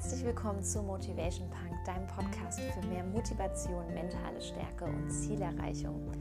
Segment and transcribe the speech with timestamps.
[0.00, 6.12] Herzlich willkommen zu Motivation Punk, deinem Podcast für mehr Motivation, mentale Stärke und Zielerreichung.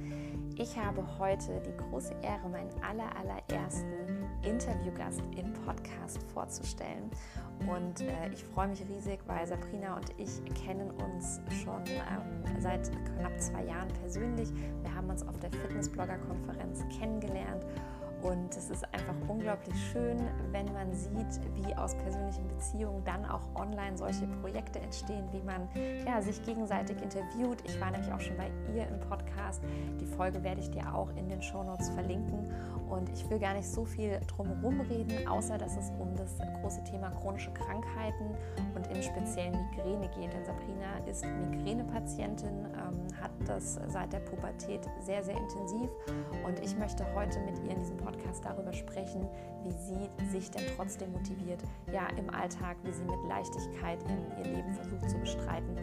[0.55, 7.11] Ich habe heute die große Ehre, meinen aller, allerersten Interviewgast im Podcast vorzustellen.
[7.71, 12.89] Und äh, ich freue mich riesig, weil Sabrina und ich kennen uns schon ähm, seit
[13.15, 14.49] knapp zwei Jahren persönlich.
[14.81, 17.63] Wir haben uns auf der Fitnessblogger-Konferenz kennengelernt
[18.21, 20.17] und es ist einfach unglaublich schön,
[20.51, 25.69] wenn man sieht, wie aus persönlichen Beziehungen dann auch online solche Projekte entstehen, wie man
[26.05, 27.59] ja, sich gegenseitig interviewt.
[27.65, 29.61] Ich war nämlich auch schon bei ihr im Podcast.
[29.99, 32.51] Die Folge werde ich dir auch in den Shownotes verlinken.
[32.89, 36.83] Und ich will gar nicht so viel drumherum reden, außer dass es um das große
[36.83, 38.35] Thema chronische Krankheiten
[38.75, 40.33] und im speziellen Migräne geht.
[40.33, 45.89] Denn Sabrina ist Migränepatientin, ähm, hat das seit der Pubertät sehr, sehr intensiv.
[46.45, 49.27] Und ich möchte heute mit ihr in diesem Podcast darüber sprechen,
[49.67, 54.55] wie sie sich denn trotzdem motiviert, ja, im Alltag, wie sie mit Leichtigkeit in ihr
[54.55, 55.77] Leben versucht zu bestreiten.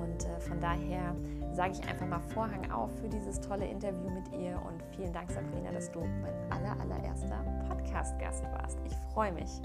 [0.00, 1.14] Und äh, von daher
[1.52, 5.30] sage ich einfach mal Vorhang auf für dieses tolle Interview mit ihr und vielen Dank,
[5.30, 8.78] Sabrina, dass du mein aller, allererster Podcast-Gast warst.
[8.84, 9.60] Ich freue mich.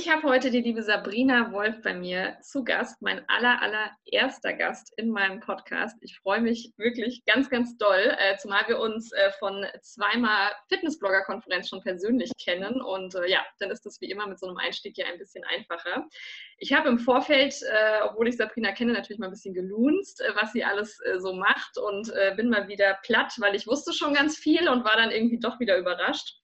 [0.00, 4.94] Ich habe heute die liebe Sabrina Wolf bei mir zu Gast, mein aller, allererster Gast
[4.96, 5.94] in meinem Podcast.
[6.00, 11.68] Ich freue mich wirklich ganz, ganz doll, äh, zumal wir uns äh, von zweimal Fitnessblogger-Konferenz
[11.68, 12.80] schon persönlich kennen.
[12.80, 15.44] Und äh, ja, dann ist das wie immer mit so einem Einstieg ja ein bisschen
[15.44, 16.08] einfacher.
[16.56, 20.32] Ich habe im Vorfeld, äh, obwohl ich Sabrina kenne, natürlich mal ein bisschen gelunzt, äh,
[20.34, 24.14] was sie alles äh, so macht und bin mal wieder platt, weil ich wusste schon
[24.14, 26.39] ganz viel und war dann irgendwie doch wieder überrascht.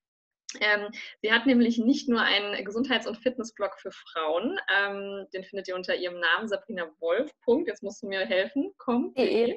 [0.61, 0.91] Ähm,
[1.23, 5.75] sie hat nämlich nicht nur einen Gesundheits- und Fitnessblog für Frauen, ähm, den findet ihr
[5.75, 7.31] unter ihrem Namen Sabrina Wolf.
[7.67, 8.73] Jetzt musst du mir helfen.
[8.79, 9.15] Komm.
[9.15, 9.57] De.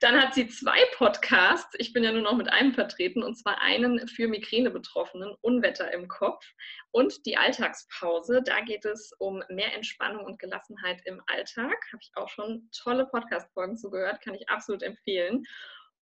[0.00, 1.76] Dann hat sie zwei Podcasts.
[1.78, 6.08] Ich bin ja nur noch mit einem vertreten und zwar einen für Migräne-Betroffenen, Unwetter im
[6.08, 6.44] Kopf
[6.90, 8.42] und die Alltagspause.
[8.44, 11.76] Da geht es um mehr Entspannung und Gelassenheit im Alltag.
[11.92, 15.44] Habe ich auch schon tolle Podcast-Folgen zugehört, kann ich absolut empfehlen.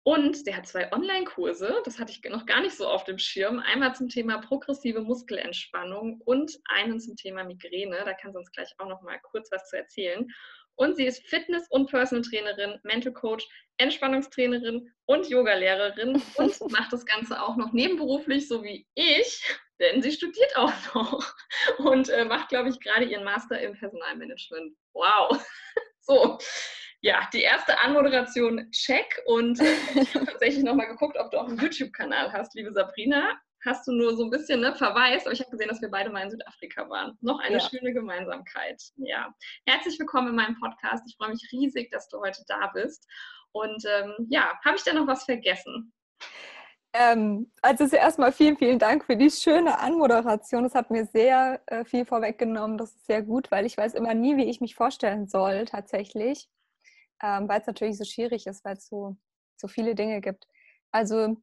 [0.08, 3.58] Und der hat zwei Online-Kurse, das hatte ich noch gar nicht so auf dem Schirm.
[3.58, 8.04] Einmal zum Thema progressive Muskelentspannung und einen zum Thema Migräne.
[8.06, 10.28] Da kann sie uns gleich auch noch mal kurz was zu erzählen.
[10.76, 17.08] Und sie ist Fitness- und Personal Trainerin, Mental Coach, Entspannungstrainerin und Yogalehrerin und macht das
[17.08, 21.34] Ganze auch noch nebenberuflich, so wie ich, denn sie studiert auch noch
[21.80, 24.78] und äh, macht, glaube ich, gerade ihren Master im Personalmanagement.
[24.94, 25.44] Wow.
[26.08, 26.38] So,
[27.06, 29.62] ja, die erste Anmoderation check und
[29.96, 33.40] ich habe tatsächlich nochmal geguckt, ob du auch einen YouTube-Kanal hast, liebe Sabrina.
[33.64, 36.10] Hast du nur so ein bisschen ne, verweist, aber ich habe gesehen, dass wir beide
[36.10, 37.16] mal in Südafrika waren.
[37.22, 37.60] Noch eine ja.
[37.60, 38.82] schöne Gemeinsamkeit.
[38.98, 39.32] Ja,
[39.68, 41.04] herzlich willkommen in meinem Podcast.
[41.08, 43.08] Ich freue mich riesig, dass du heute da bist.
[43.52, 45.94] Und ähm, ja, habe ich da noch was vergessen?
[46.94, 50.64] Ähm, also zuerst mal vielen, vielen Dank für die schöne Anmoderation.
[50.64, 52.80] Das hat mir sehr äh, viel vorweggenommen.
[52.80, 56.50] Das ist sehr gut, weil ich weiß immer nie, wie ich mich vorstellen soll tatsächlich
[57.22, 59.18] ähm, weil es natürlich so schwierig ist, weil es so,
[59.58, 60.46] so viele Dinge gibt.
[60.92, 61.38] Also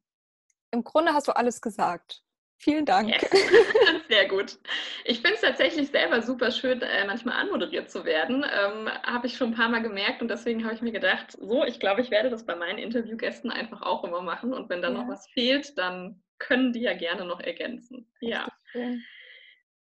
[0.71, 2.23] im Grunde hast du alles gesagt.
[2.57, 3.09] Vielen Dank.
[3.09, 3.29] Yes.
[4.09, 4.57] Sehr gut.
[5.05, 8.43] Ich finde es tatsächlich selber super schön, äh, manchmal anmoderiert zu werden.
[8.43, 11.65] Ähm, habe ich schon ein paar Mal gemerkt und deswegen habe ich mir gedacht, so,
[11.65, 14.95] ich glaube, ich werde das bei meinen Interviewgästen einfach auch immer machen und wenn dann
[14.95, 15.01] ja.
[15.01, 18.09] noch was fehlt, dann können die ja gerne noch ergänzen.
[18.21, 18.47] Ja.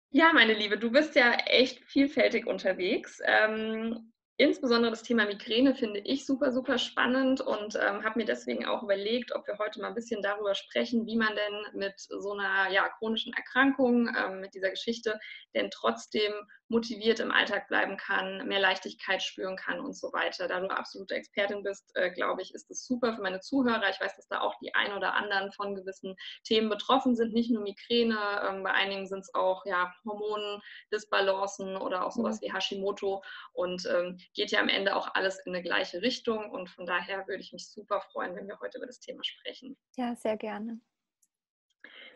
[0.09, 3.21] Ja, meine Liebe, du bist ja echt vielfältig unterwegs.
[3.25, 8.65] Ähm, Insbesondere das Thema Migräne finde ich super, super spannend und ähm, habe mir deswegen
[8.65, 12.31] auch überlegt, ob wir heute mal ein bisschen darüber sprechen, wie man denn mit so
[12.31, 15.19] einer ja, chronischen Erkrankung, ähm, mit dieser Geschichte,
[15.53, 16.33] denn trotzdem
[16.69, 20.47] motiviert im Alltag bleiben kann, mehr Leichtigkeit spüren kann und so weiter.
[20.47, 23.89] Da du absolute Expertin bist, äh, glaube ich, ist es super für meine Zuhörer.
[23.91, 26.15] Ich weiß, dass da auch die ein oder anderen von gewissen
[26.45, 28.17] Themen betroffen sind, nicht nur Migräne,
[28.49, 32.45] ähm, bei einigen sind es auch ja, Hormondisbalancen oder auch sowas mhm.
[32.45, 33.21] wie Hashimoto
[33.53, 37.27] und ähm, geht ja am Ende auch alles in eine gleiche Richtung und von daher
[37.27, 39.77] würde ich mich super freuen, wenn wir heute über das Thema sprechen.
[39.95, 40.79] Ja, sehr gerne.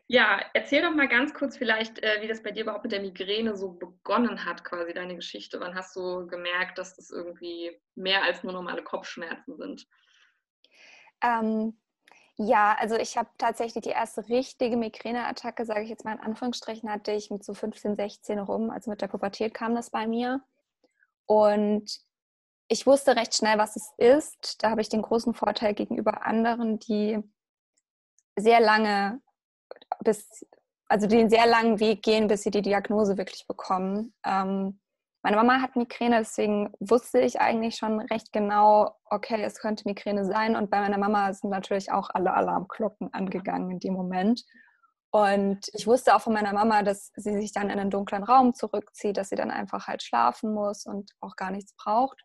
[0.07, 3.01] Ja, erzähl doch mal ganz kurz vielleicht, äh, wie das bei dir überhaupt mit der
[3.01, 5.59] Migräne so begonnen hat, quasi deine Geschichte.
[5.59, 9.87] Wann hast du gemerkt, dass das irgendwie mehr als nur normale Kopfschmerzen sind?
[11.21, 11.75] Ähm,
[12.37, 16.91] ja, also ich habe tatsächlich die erste richtige Migräneattacke, sage ich jetzt mal in Anführungsstrichen,
[16.91, 18.69] hatte ich mit so 15, 16 rum.
[18.69, 20.43] Also mit der Pubertät kam das bei mir.
[21.25, 21.99] Und
[22.67, 24.63] ich wusste recht schnell, was es ist.
[24.63, 27.19] Da habe ich den großen Vorteil gegenüber anderen, die
[28.35, 29.21] sehr lange
[30.03, 30.45] bis,
[30.87, 34.13] also den sehr langen Weg gehen, bis sie die Diagnose wirklich bekommen.
[34.25, 34.79] Ähm,
[35.23, 40.23] meine Mama hat Migräne, deswegen wusste ich eigentlich schon recht genau, okay, es könnte Migräne
[40.25, 40.55] sein.
[40.55, 44.43] Und bei meiner Mama sind natürlich auch alle Alarmglocken angegangen in dem Moment.
[45.15, 48.53] Und ich wusste auch von meiner Mama, dass sie sich dann in einen dunklen Raum
[48.53, 52.21] zurückzieht, dass sie dann einfach halt schlafen muss und auch gar nichts braucht.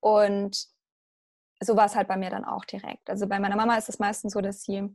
[0.00, 0.66] Und
[1.60, 3.08] so war es halt bei mir dann auch direkt.
[3.08, 4.94] Also bei meiner Mama ist es meistens so, dass sie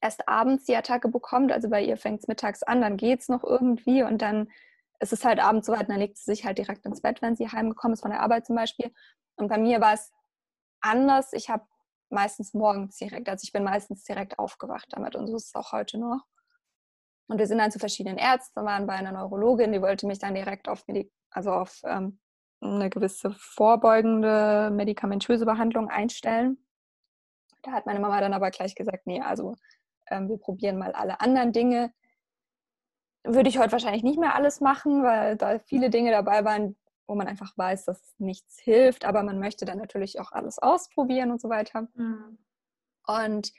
[0.00, 1.52] erst abends die Attacke bekommt.
[1.52, 4.50] Also bei ihr fängt es mittags an, dann geht es noch irgendwie und dann
[4.98, 7.36] ist es halt abends so weit, dann legt sie sich halt direkt ins Bett, wenn
[7.36, 8.92] sie heimgekommen ist von der Arbeit zum Beispiel.
[9.36, 10.10] Und bei mir war es
[10.80, 11.32] anders.
[11.32, 11.64] Ich habe
[12.12, 15.72] meistens morgens direkt, also ich bin meistens direkt aufgewacht damit und so ist es auch
[15.72, 16.22] heute noch.
[17.28, 20.34] Und wir sind dann zu verschiedenen Ärzten, waren bei einer Neurologin, die wollte mich dann
[20.34, 22.18] direkt auf, Medi also auf ähm,
[22.60, 26.64] eine gewisse vorbeugende medikamentöse Behandlung einstellen.
[27.62, 29.56] Da hat meine Mama dann aber gleich gesagt, nee, also
[30.10, 31.92] ähm, wir probieren mal alle anderen Dinge.
[33.24, 36.76] Würde ich heute wahrscheinlich nicht mehr alles machen, weil da viele Dinge dabei waren,
[37.06, 41.30] wo man einfach weiß, dass nichts hilft, aber man möchte dann natürlich auch alles ausprobieren
[41.30, 41.88] und so weiter.
[41.94, 42.38] Mhm.
[43.06, 43.52] Und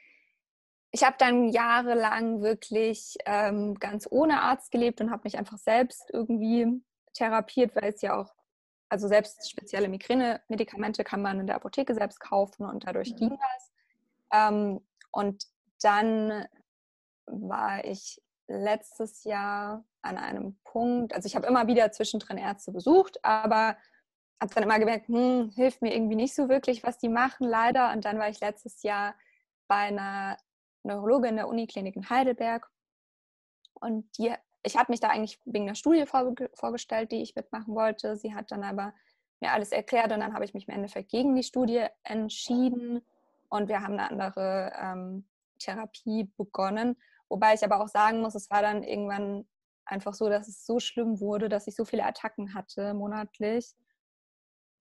[0.92, 6.10] ich habe dann jahrelang wirklich ähm, ganz ohne Arzt gelebt und habe mich einfach selbst
[6.13, 8.34] irgendwie therapiert, weil es ja auch,
[8.90, 13.18] also selbst spezielle Migräne-Medikamente kann man in der Apotheke selbst kaufen und dadurch mhm.
[13.18, 13.72] ging das.
[14.31, 15.46] Ähm, und
[15.81, 16.46] dann
[17.25, 23.23] war ich letztes Jahr an einem Punkt, also ich habe immer wieder zwischendrin Ärzte besucht,
[23.23, 23.77] aber
[24.41, 27.91] habe dann immer gemerkt, hm, hilft mir irgendwie nicht so wirklich, was die machen, leider.
[27.91, 29.15] Und dann war ich letztes Jahr
[29.67, 30.38] bei einer
[30.83, 32.69] Neurologin der Uniklinik in Heidelberg.
[33.73, 34.33] Und die,
[34.63, 38.17] ich habe mich da eigentlich wegen der Studie vorgestellt, die ich mitmachen wollte.
[38.17, 38.94] Sie hat dann aber
[39.39, 43.01] mir alles erklärt und dann habe ich mich im Endeffekt gegen die Studie entschieden.
[43.50, 45.25] Und wir haben eine andere ähm,
[45.59, 46.97] Therapie begonnen.
[47.29, 49.45] Wobei ich aber auch sagen muss, es war dann irgendwann
[49.85, 53.75] einfach so, dass es so schlimm wurde, dass ich so viele Attacken hatte monatlich,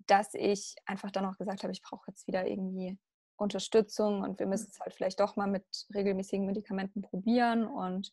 [0.06, 2.98] dass ich einfach dann auch gesagt habe, ich brauche jetzt wieder irgendwie
[3.36, 5.64] Unterstützung und wir müssen es halt vielleicht doch mal mit
[5.94, 7.66] regelmäßigen Medikamenten probieren.
[7.66, 8.12] Und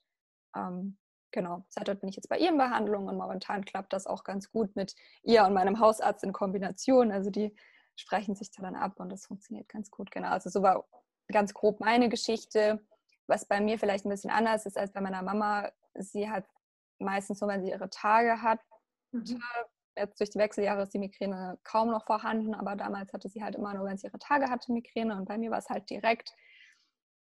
[0.56, 0.98] ähm,
[1.32, 4.52] genau, seitdem bin ich jetzt bei ihr in Behandlung und momentan klappt das auch ganz
[4.52, 7.12] gut mit ihr und meinem Hausarzt in Kombination.
[7.12, 7.56] Also die
[7.96, 10.12] sprechen sich dann ab und das funktioniert ganz gut.
[10.12, 10.86] Genau, also so war
[11.28, 12.86] ganz grob meine Geschichte.
[13.28, 15.72] Was bei mir vielleicht ein bisschen anders ist als bei meiner Mama.
[15.94, 16.46] Sie hat
[17.00, 18.60] meistens nur, wenn sie ihre Tage hat.
[19.12, 19.42] Mhm.
[19.98, 23.56] Jetzt durch die Wechseljahre ist die Migräne kaum noch vorhanden, aber damals hatte sie halt
[23.56, 25.18] immer nur, wenn sie ihre Tage hatte, Migräne.
[25.18, 26.34] Und bei mir war es halt direkt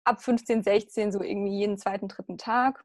[0.05, 2.85] ab 15, 16, so irgendwie jeden zweiten, dritten Tag.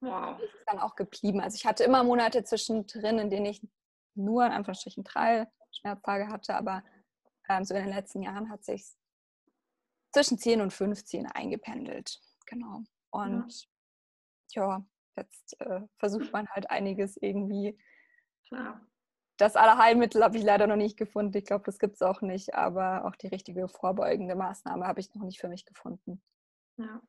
[0.00, 0.38] Wow.
[0.40, 1.40] Das ist dann auch geblieben.
[1.40, 3.66] Also ich hatte immer Monate zwischendrin, in denen ich
[4.14, 6.82] nur in Anführungsstrichen drei Schmerztage hatte, aber
[7.48, 8.86] ähm, so in den letzten Jahren hat sich
[10.12, 12.20] zwischen 10 und 15 eingependelt.
[12.46, 12.82] Genau.
[13.10, 13.68] Und
[14.52, 17.78] ja, ja jetzt äh, versucht man halt einiges irgendwie.
[18.48, 18.80] Klar.
[19.36, 21.36] Das Allerheilmittel habe ich leider noch nicht gefunden.
[21.36, 25.12] Ich glaube, das gibt es auch nicht, aber auch die richtige vorbeugende Maßnahme habe ich
[25.14, 26.22] noch nicht für mich gefunden.
[26.76, 27.00] Ja.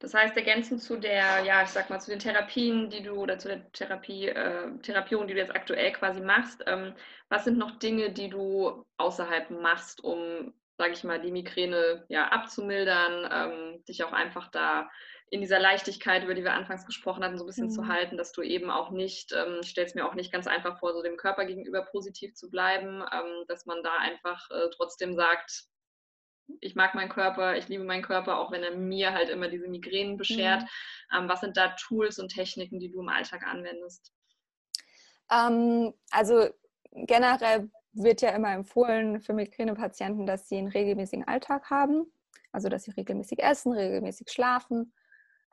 [0.00, 3.38] Das heißt, ergänzend zu der, ja, ich sag mal, zu den Therapien, die du oder
[3.38, 6.94] zu der Therapie, äh, Therapien, die du jetzt aktuell quasi machst, ähm,
[7.28, 12.28] was sind noch Dinge, die du außerhalb machst, um sage ich mal, die Migräne ja,
[12.28, 14.90] abzumildern, ähm, dich auch einfach da
[15.32, 17.72] in dieser Leichtigkeit, über die wir anfangs gesprochen hatten, so ein bisschen mhm.
[17.72, 20.92] zu halten, dass du eben auch nicht, ähm, es mir auch nicht ganz einfach vor,
[20.92, 25.68] so dem Körper gegenüber positiv zu bleiben, ähm, dass man da einfach äh, trotzdem sagt,
[26.60, 29.68] ich mag meinen Körper, ich liebe meinen Körper, auch wenn er mir halt immer diese
[29.68, 30.64] Migränen beschert.
[30.64, 31.18] Mhm.
[31.20, 34.12] Ähm, was sind da Tools und Techniken, die du im Alltag anwendest?
[35.30, 36.50] Ähm, also
[36.92, 42.12] generell wird ja immer empfohlen für Migränepatienten, dass sie einen regelmäßigen Alltag haben,
[42.52, 44.92] also dass sie regelmäßig essen, regelmäßig schlafen.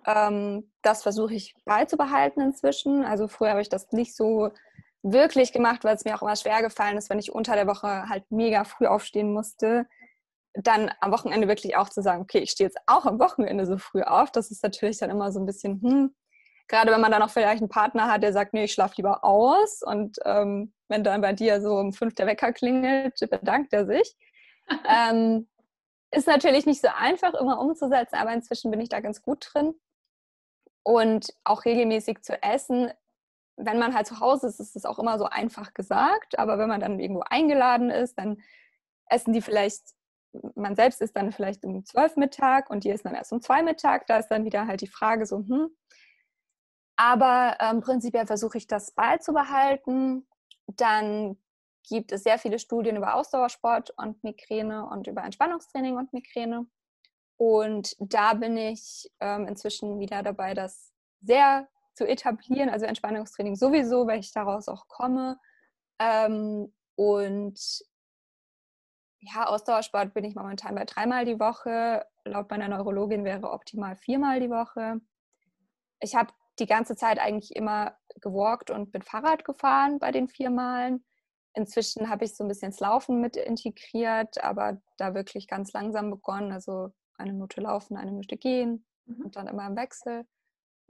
[0.05, 3.03] Ähm, das versuche ich beizubehalten inzwischen.
[3.03, 4.49] Also früher habe ich das nicht so
[5.01, 8.09] wirklich gemacht, weil es mir auch immer schwer gefallen ist, wenn ich unter der Woche
[8.09, 9.87] halt mega früh aufstehen musste,
[10.53, 13.77] dann am Wochenende wirklich auch zu sagen, okay, ich stehe jetzt auch am Wochenende so
[13.77, 14.31] früh auf.
[14.31, 16.15] Das ist natürlich dann immer so ein bisschen, hm,
[16.67, 19.23] gerade wenn man dann auch vielleicht einen Partner hat, der sagt, nee, ich schlafe lieber
[19.23, 23.85] aus und ähm, wenn dann bei dir so um fünf der Wecker klingelt, bedankt er
[23.85, 24.15] sich.
[24.89, 25.47] ähm,
[26.11, 29.75] ist natürlich nicht so einfach immer umzusetzen, aber inzwischen bin ich da ganz gut drin.
[30.89, 32.91] Und auch regelmäßig zu essen,
[33.57, 36.69] wenn man halt zu Hause ist, ist es auch immer so einfach gesagt, aber wenn
[36.69, 38.41] man dann irgendwo eingeladen ist, dann
[39.05, 39.83] essen die vielleicht,
[40.55, 43.61] man selbst ist dann vielleicht um zwölf Mittag und die ist dann erst um zwei
[43.61, 44.07] Mittag.
[44.07, 45.69] Da ist dann wieder halt die Frage so, hm.
[46.95, 50.25] Aber ähm, prinzipiell versuche ich das beizubehalten
[50.75, 51.37] dann
[51.87, 56.67] gibt es sehr viele Studien über Ausdauersport und Migräne und über Entspannungstraining und Migräne.
[57.39, 60.91] Und da bin ich ähm, inzwischen wieder dabei, das
[61.21, 65.39] sehr zu etablieren, also Entspannungstraining sowieso, weil ich daraus auch komme.
[65.99, 67.57] Ähm, und
[69.21, 72.05] ja, Ausdauersport bin ich momentan bei dreimal die Woche.
[72.25, 74.99] Laut meiner Neurologin wäre optimal viermal die Woche.
[76.01, 80.49] ich habe die ganze Zeit eigentlich immer gewalkt und bin Fahrrad gefahren bei den vier
[80.49, 81.05] Malen.
[81.53, 86.09] Inzwischen habe ich so ein bisschen das Laufen mit integriert, aber da wirklich ganz langsam
[86.11, 86.51] begonnen.
[86.51, 89.25] Also eine Minute laufen, eine Minute gehen mhm.
[89.25, 90.25] und dann immer im Wechsel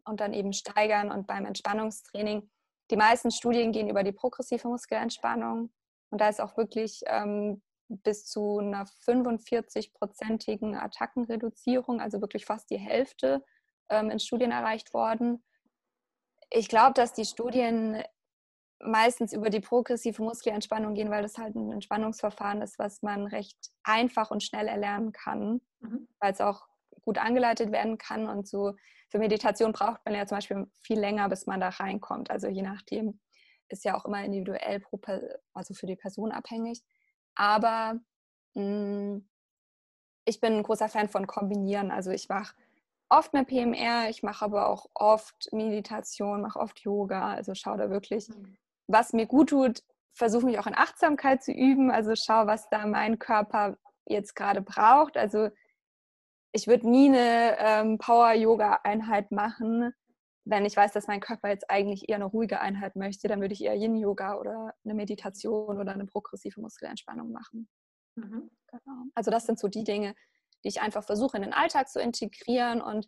[0.05, 2.49] und dann eben steigern und beim Entspannungstraining.
[2.91, 5.71] Die meisten Studien gehen über die progressive Muskelentspannung
[6.09, 12.77] und da ist auch wirklich ähm, bis zu einer 45-prozentigen Attackenreduzierung, also wirklich fast die
[12.77, 13.43] Hälfte
[13.89, 15.43] ähm, in Studien erreicht worden.
[16.51, 18.03] Ich glaube, dass die Studien
[18.81, 23.57] meistens über die progressive Muskelentspannung gehen, weil das halt ein Entspannungsverfahren ist, was man recht
[23.83, 26.07] einfach und schnell erlernen kann, mhm.
[26.19, 26.67] weil es auch
[27.01, 28.27] gut angeleitet werden kann.
[28.27, 28.75] Und so
[29.09, 32.31] für Meditation braucht man ja zum Beispiel viel länger, bis man da reinkommt.
[32.31, 33.19] Also je nachdem
[33.67, 34.99] ist ja auch immer individuell, pro,
[35.53, 36.81] also für die Person abhängig.
[37.35, 37.99] Aber
[38.55, 39.29] mh, hm,
[40.25, 41.91] ich bin ein großer Fan von Kombinieren.
[41.91, 42.55] Also ich mache
[43.09, 47.33] oft mehr PMR, ich mache aber auch oft Meditation, mache oft Yoga.
[47.33, 48.57] Also schaue da wirklich, mhm.
[48.89, 51.91] Was mir gut tut, versuche mich auch in Achtsamkeit zu üben.
[51.91, 55.15] Also schaue, was da mein Körper jetzt gerade braucht.
[55.15, 55.49] Also
[56.51, 59.93] ich würde nie eine ähm, Power-Yoga-Einheit machen,
[60.45, 63.53] wenn ich weiß, dass mein Körper jetzt eigentlich eher eine ruhige Einheit möchte, dann würde
[63.53, 67.69] ich eher Yin-Yoga oder eine Meditation oder eine progressive Muskelentspannung machen.
[68.15, 68.49] Mhm.
[68.67, 69.03] Genau.
[69.13, 70.15] Also das sind so die Dinge,
[70.63, 73.07] die ich einfach versuche in den Alltag zu integrieren und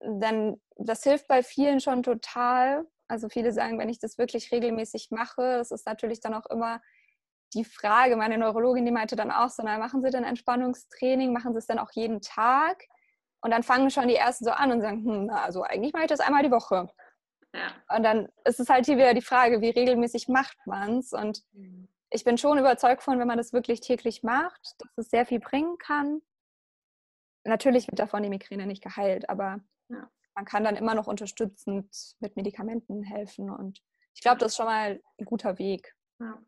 [0.00, 2.86] dann, das hilft bei vielen schon total.
[3.08, 6.80] Also viele sagen, wenn ich das wirklich regelmäßig mache, das ist natürlich dann auch immer
[7.54, 11.52] die Frage, meine Neurologin, die meinte dann auch so, na, machen Sie denn Entspannungstraining, machen
[11.54, 12.84] Sie es dann auch jeden Tag?
[13.40, 16.04] Und dann fangen schon die ersten so an und sagen, hm, na, also eigentlich mache
[16.04, 16.88] ich das einmal die Woche.
[17.54, 17.96] Ja.
[17.96, 21.12] Und dann ist es halt hier wieder die Frage, wie regelmäßig macht man es?
[21.12, 21.88] Und mhm.
[22.10, 25.40] ich bin schon überzeugt von, wenn man das wirklich täglich macht, dass es sehr viel
[25.40, 26.20] bringen kann.
[27.44, 30.10] Natürlich wird davon die Migräne nicht geheilt, aber ja.
[30.38, 33.50] Man kann dann immer noch unterstützend mit Medikamenten helfen.
[33.50, 33.80] Und
[34.14, 35.96] ich glaube, das ist schon mal ein guter Weg.
[36.20, 36.40] Ja.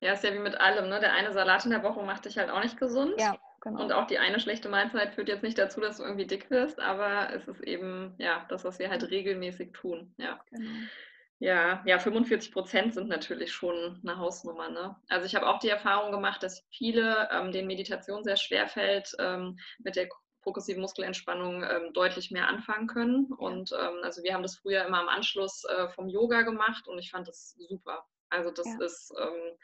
[0.00, 0.90] ja, ist ja wie mit allem.
[0.90, 1.00] Ne?
[1.00, 3.14] Der eine Salat in der Woche macht dich halt auch nicht gesund.
[3.18, 3.38] Ja.
[3.62, 3.82] Genau.
[3.82, 6.78] Und auch die eine schlechte Mahlzeit führt jetzt nicht dazu, dass du irgendwie dick wirst,
[6.78, 10.14] aber es ist eben ja das, was wir halt regelmäßig tun.
[10.18, 10.38] Ja.
[10.50, 10.70] Genau.
[11.40, 14.68] Ja, ja, 45 Prozent sind natürlich schon eine Hausnummer.
[14.70, 14.96] Ne?
[15.08, 19.14] Also ich habe auch die Erfahrung gemacht, dass viele, ähm, denen Meditation sehr schwer fällt,
[19.18, 20.08] ähm, mit der
[20.42, 23.26] progressiven Muskelentspannung ähm, deutlich mehr anfangen können.
[23.32, 26.98] Und ähm, also wir haben das früher immer am Anschluss äh, vom Yoga gemacht und
[26.98, 28.04] ich fand das super.
[28.30, 28.84] Also das ja.
[28.84, 29.56] ist ähm,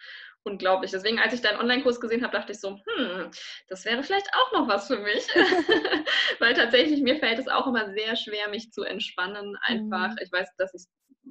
[0.42, 0.90] unglaublich.
[0.90, 3.30] Deswegen, als ich deinen Online-Kurs gesehen habe, dachte ich so, hm,
[3.68, 5.26] das wäre vielleicht auch noch was für mich.
[6.38, 9.56] Weil tatsächlich mir fällt es auch immer sehr schwer, mich zu entspannen.
[9.62, 10.18] Einfach, mhm.
[10.22, 10.88] ich weiß, dass ich es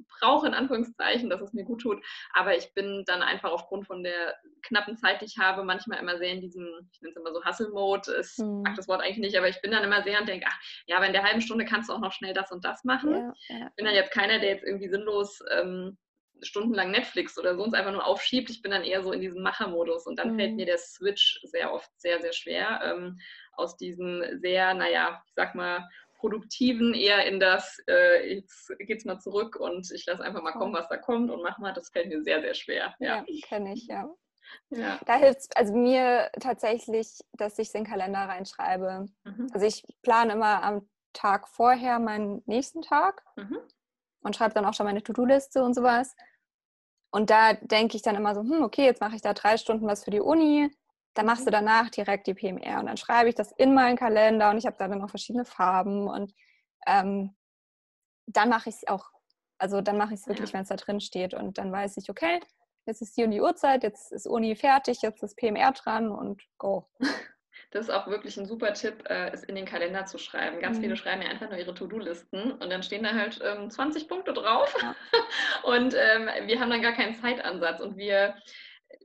[0.08, 2.02] brauche, in Anführungszeichen, dass es mir gut tut.
[2.32, 6.18] Aber ich bin dann einfach aufgrund von der knappen Zeit, die ich habe, manchmal immer
[6.18, 8.20] sehr in diesem, ich nenne es immer so Hustle-Mode.
[8.20, 8.62] Ich mhm.
[8.62, 10.96] mag das Wort eigentlich nicht, aber ich bin dann immer sehr und denke, ach, ja,
[10.96, 13.12] aber in der halben Stunde kannst du auch noch schnell das und das machen.
[13.12, 13.66] Ja, ja.
[13.68, 15.96] Ich bin dann jetzt keiner, der jetzt irgendwie sinnlos ähm,
[16.42, 18.50] stundenlang Netflix oder so uns einfach nur aufschiebt.
[18.50, 20.38] Ich bin dann eher so in diesem Machermodus und dann mhm.
[20.38, 23.18] fällt mir der Switch sehr oft sehr, sehr schwer ähm,
[23.52, 25.88] aus diesem sehr, naja, ich sag mal,
[26.24, 30.72] produktiven eher in das, äh, jetzt geht's mal zurück und ich lasse einfach mal kommen,
[30.72, 32.94] was da kommt und mach mal, das fällt mir sehr, sehr schwer.
[32.98, 34.08] Ja, ja kenne ich, ja.
[34.70, 34.98] Ja.
[35.04, 39.06] Da hilft es also mir tatsächlich, dass ich es in den Kalender reinschreibe.
[39.24, 39.50] Mhm.
[39.52, 43.58] Also ich plane immer am Tag vorher meinen nächsten Tag mhm.
[44.22, 46.16] und schreibe dann auch schon meine To-Do-Liste und sowas.
[47.10, 49.86] Und da denke ich dann immer so, hm, okay, jetzt mache ich da drei Stunden
[49.86, 50.74] was für die Uni,
[51.14, 51.54] dann machst du mhm.
[51.54, 54.76] danach direkt die PMR und dann schreibe ich das in meinen Kalender und ich habe
[54.78, 56.34] da dann noch verschiedene Farben und
[56.86, 57.34] ähm,
[58.26, 59.10] dann mache ich es auch,
[59.58, 62.10] also dann mache ich es wirklich, wenn es da drin steht und dann weiß ich,
[62.10, 62.40] okay,
[62.86, 66.42] jetzt ist die und die Uhrzeit, jetzt ist Uni fertig, jetzt ist PMR dran und
[66.58, 66.88] go.
[67.70, 70.60] Das ist auch wirklich ein super Tipp, äh, es in den Kalender zu schreiben.
[70.60, 70.82] Ganz mhm.
[70.82, 74.32] viele schreiben ja einfach nur ihre To-Do-Listen und dann stehen da halt ähm, 20 Punkte
[74.32, 74.94] drauf ja.
[75.64, 78.36] und ähm, wir haben dann gar keinen Zeitansatz und wir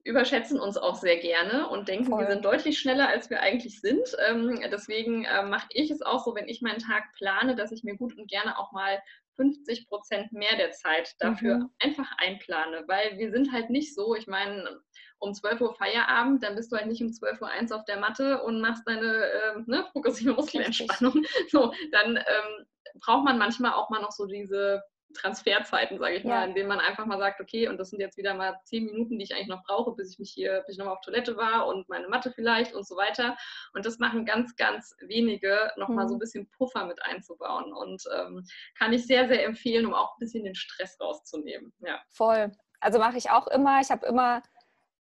[0.03, 2.21] überschätzen uns auch sehr gerne und denken, Voll.
[2.21, 4.15] wir sind deutlich schneller, als wir eigentlich sind.
[4.27, 7.83] Ähm, deswegen äh, mache ich es auch so, wenn ich meinen Tag plane, dass ich
[7.83, 8.99] mir gut und gerne auch mal
[9.35, 11.69] 50 Prozent mehr der Zeit dafür mhm.
[11.79, 14.81] einfach einplane, weil wir sind halt nicht so, ich meine,
[15.19, 17.99] um 12 Uhr Feierabend, dann bist du halt nicht um 12 Uhr eins auf der
[17.99, 21.23] Matte und machst deine äh, ne, progressive Muskelentspannung.
[21.49, 22.65] So, dann ähm,
[23.01, 24.81] braucht man manchmal auch mal noch so diese
[25.13, 26.29] Transferzeiten, sage ich ja.
[26.29, 28.85] mal, in denen man einfach mal sagt, okay, und das sind jetzt wieder mal zehn
[28.85, 31.35] Minuten, die ich eigentlich noch brauche, bis ich mich hier, bis ich nochmal auf Toilette
[31.35, 33.35] war und meine Matte vielleicht und so weiter.
[33.73, 36.09] Und das machen ganz, ganz wenige, nochmal mhm.
[36.09, 37.73] so ein bisschen Puffer mit einzubauen.
[37.73, 38.45] Und ähm,
[38.77, 41.73] kann ich sehr, sehr empfehlen, um auch ein bisschen den Stress rauszunehmen.
[41.79, 42.01] Ja.
[42.09, 42.51] Voll.
[42.79, 43.81] Also mache ich auch immer.
[43.81, 44.41] Ich habe immer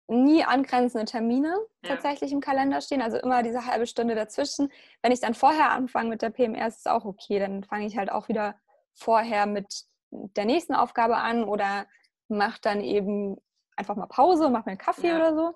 [0.07, 1.91] nie angrenzende Termine ja.
[1.91, 4.71] tatsächlich im Kalender stehen, also immer diese halbe Stunde dazwischen.
[5.03, 7.97] Wenn ich dann vorher anfange mit der PMR, ist es auch okay, dann fange ich
[7.97, 8.55] halt auch wieder
[8.95, 11.87] vorher mit der nächsten Aufgabe an oder
[12.29, 13.37] macht dann eben
[13.77, 15.17] einfach mal Pause macht mir einen Kaffee ja.
[15.17, 15.55] oder so.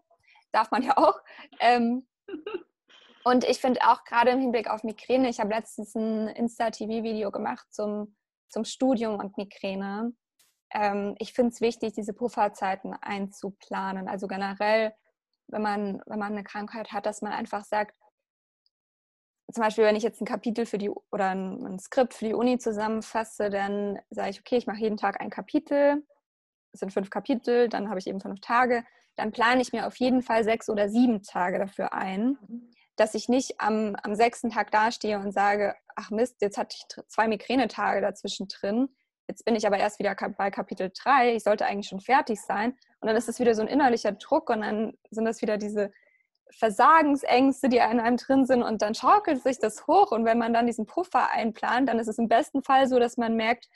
[0.52, 1.20] Darf man ja auch.
[1.60, 2.06] Ähm,
[3.24, 7.66] und ich finde auch gerade im Hinblick auf Migräne, ich habe letztens ein Insta-TV-Video gemacht
[7.70, 8.16] zum,
[8.48, 10.12] zum Studium und Migräne.
[10.70, 14.08] Ähm, ich finde es wichtig, diese Pufferzeiten einzuplanen.
[14.08, 14.94] Also generell,
[15.48, 17.94] wenn man, wenn man eine Krankheit hat, dass man einfach sagt,
[19.52, 22.34] zum Beispiel, wenn ich jetzt ein Kapitel für die oder ein, ein Skript für die
[22.34, 26.04] Uni zusammenfasse, dann sage ich, okay, ich mache jeden Tag ein Kapitel.
[26.72, 28.84] Es sind fünf Kapitel, dann habe ich eben fünf Tage.
[29.16, 32.36] Dann plane ich mir auf jeden Fall sechs oder sieben Tage dafür ein,
[32.96, 37.06] dass ich nicht am, am sechsten Tag dastehe und sage, ach Mist, jetzt hatte ich
[37.08, 38.88] zwei Migränetage dazwischen drin.
[39.28, 41.34] Jetzt bin ich aber erst wieder bei Kapitel 3.
[41.34, 42.72] Ich sollte eigentlich schon fertig sein.
[43.00, 45.90] Und dann ist es wieder so ein innerlicher Druck und dann sind das wieder diese
[46.56, 50.52] Versagensängste, die in einem drin sind und dann schaukelt sich das hoch und wenn man
[50.52, 53.68] dann diesen Puffer einplant, dann ist es im besten Fall so, dass man merkt,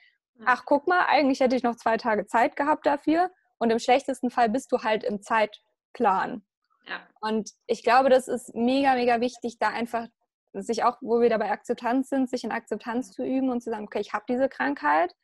[0.44, 4.30] ach guck mal, eigentlich hätte ich noch zwei Tage Zeit gehabt dafür und im schlechtesten
[4.30, 6.44] Fall bist du halt im Zeitplan.
[6.86, 7.00] Ja.
[7.20, 10.08] Und ich glaube, das ist mega, mega wichtig, da einfach
[10.52, 13.70] sich auch, wo wir da bei Akzeptanz sind, sich in Akzeptanz zu üben und zu
[13.70, 15.14] sagen, okay, ich habe diese Krankheit,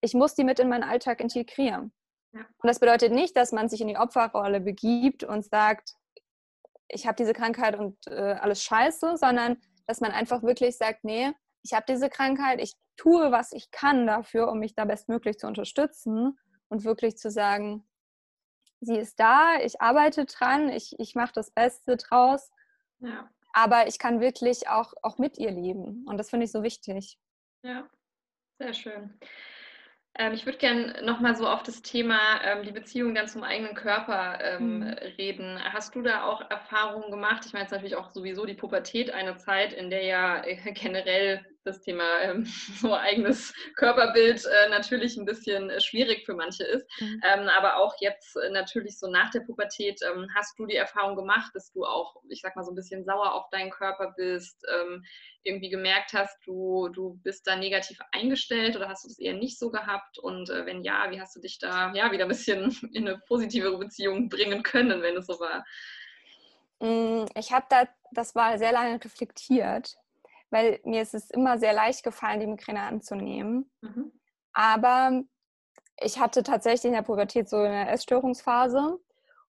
[0.00, 1.92] ich muss die mit in meinen Alltag integrieren.
[2.32, 2.40] Ja.
[2.40, 5.94] Und das bedeutet nicht, dass man sich in die Opferrolle begibt und sagt,
[6.88, 11.32] ich habe diese Krankheit und äh, alles scheiße, sondern dass man einfach wirklich sagt, nee,
[11.62, 15.46] ich habe diese Krankheit, ich tue, was ich kann dafür, um mich da bestmöglich zu
[15.46, 16.38] unterstützen
[16.68, 17.86] und wirklich zu sagen,
[18.80, 22.50] sie ist da, ich arbeite dran, ich, ich mache das Beste draus,
[23.00, 23.28] ja.
[23.52, 27.18] aber ich kann wirklich auch, auch mit ihr leben und das finde ich so wichtig.
[27.62, 27.88] Ja,
[28.58, 29.18] sehr schön.
[30.18, 33.74] Ähm, ich würde gerne nochmal so auf das Thema ähm, die Beziehung dann zum eigenen
[33.74, 34.84] Körper ähm, mhm.
[35.18, 35.58] reden.
[35.62, 37.44] Hast du da auch Erfahrungen gemacht?
[37.46, 40.56] Ich meine, es ist natürlich auch sowieso die Pubertät eine Zeit, in der ja äh,
[40.72, 42.44] generell das Thema ähm,
[42.80, 46.86] so eigenes Körperbild äh, natürlich ein bisschen äh, schwierig für manche ist.
[47.00, 47.20] Mhm.
[47.24, 51.16] Ähm, aber auch jetzt äh, natürlich so nach der Pubertät ähm, hast du die Erfahrung
[51.16, 54.64] gemacht, dass du auch, ich sag mal, so ein bisschen sauer auf deinen Körper bist,
[54.72, 55.04] ähm,
[55.42, 59.58] irgendwie gemerkt hast, du, du bist da negativ eingestellt oder hast du das eher nicht
[59.58, 60.18] so gehabt?
[60.18, 63.18] Und äh, wenn ja, wie hast du dich da ja wieder ein bisschen in eine
[63.18, 65.64] positivere Beziehung bringen können, wenn es so war?
[66.80, 69.96] Mm, ich habe da, das war sehr lange reflektiert
[70.50, 73.70] weil mir ist es immer sehr leicht gefallen, die Migräne anzunehmen.
[73.80, 74.12] Mhm.
[74.52, 75.22] Aber
[76.00, 78.98] ich hatte tatsächlich in der Pubertät so eine Essstörungsphase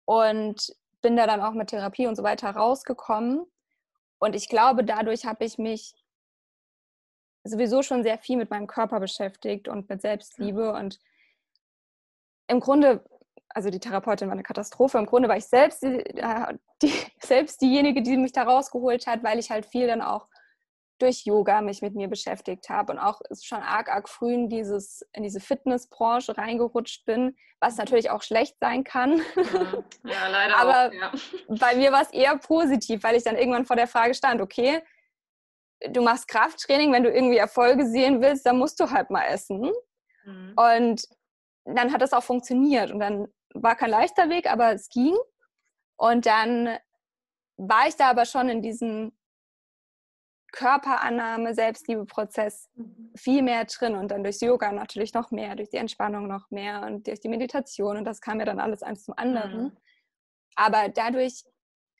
[0.04, 3.46] und bin da dann auch mit Therapie und so weiter rausgekommen.
[4.18, 5.94] Und ich glaube, dadurch habe ich mich
[7.44, 10.72] sowieso schon sehr viel mit meinem Körper beschäftigt und mit Selbstliebe.
[10.72, 11.00] Und
[12.48, 13.04] im Grunde,
[13.48, 14.98] also die Therapeutin war eine Katastrophe.
[14.98, 19.22] Im Grunde war ich selbst, die, äh, die, selbst diejenige, die mich da rausgeholt hat,
[19.22, 20.28] weil ich halt viel dann auch
[21.02, 25.02] durch Yoga mich mit mir beschäftigt habe und auch schon arg, arg früh in, dieses,
[25.12, 29.22] in diese Fitnessbranche reingerutscht bin, was natürlich auch schlecht sein kann.
[29.36, 31.12] Ja, ja leider Aber auch, ja.
[31.48, 34.82] bei mir war es eher positiv, weil ich dann irgendwann vor der Frage stand, okay,
[35.88, 39.72] du machst Krafttraining, wenn du irgendwie Erfolge sehen willst, dann musst du halt mal essen.
[40.24, 40.54] Mhm.
[40.56, 41.08] Und
[41.64, 45.16] dann hat das auch funktioniert und dann war kein leichter Weg, aber es ging.
[45.96, 46.78] Und dann
[47.56, 49.12] war ich da aber schon in diesem
[50.52, 53.12] Körperannahme, Selbstliebeprozess mhm.
[53.16, 56.82] viel mehr drin und dann durchs Yoga natürlich noch mehr, durch die Entspannung noch mehr
[56.82, 59.64] und durch die Meditation und das kam ja dann alles eins zum anderen.
[59.64, 59.76] Mhm.
[60.56, 61.44] Aber dadurch,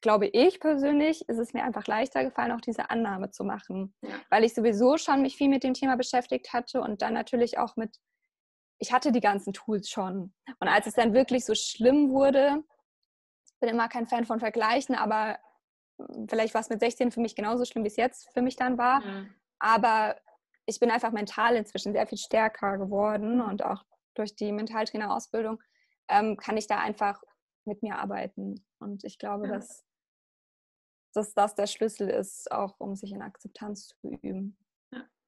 [0.01, 4.15] glaube ich persönlich, ist es mir einfach leichter gefallen, auch diese Annahme zu machen, ja.
[4.31, 7.77] weil ich sowieso schon mich viel mit dem Thema beschäftigt hatte und dann natürlich auch
[7.77, 7.97] mit,
[8.79, 10.35] ich hatte die ganzen Tools schon.
[10.59, 12.63] Und als es dann wirklich so schlimm wurde,
[13.47, 15.39] ich bin immer kein Fan von Vergleichen, aber
[16.29, 18.79] vielleicht war es mit 16 für mich genauso schlimm, wie es jetzt für mich dann
[18.79, 19.01] war.
[19.01, 19.35] Mhm.
[19.59, 20.17] Aber
[20.67, 23.85] ich bin einfach mental inzwischen sehr viel stärker geworden und auch
[24.15, 25.61] durch die Mentaltrainerausbildung
[26.09, 27.23] ähm, kann ich da einfach
[27.65, 28.65] mit mir arbeiten.
[28.79, 29.55] Und ich glaube, ja.
[29.55, 29.85] dass,
[31.15, 34.57] dass das der Schlüssel ist, auch um sich in Akzeptanz zu üben.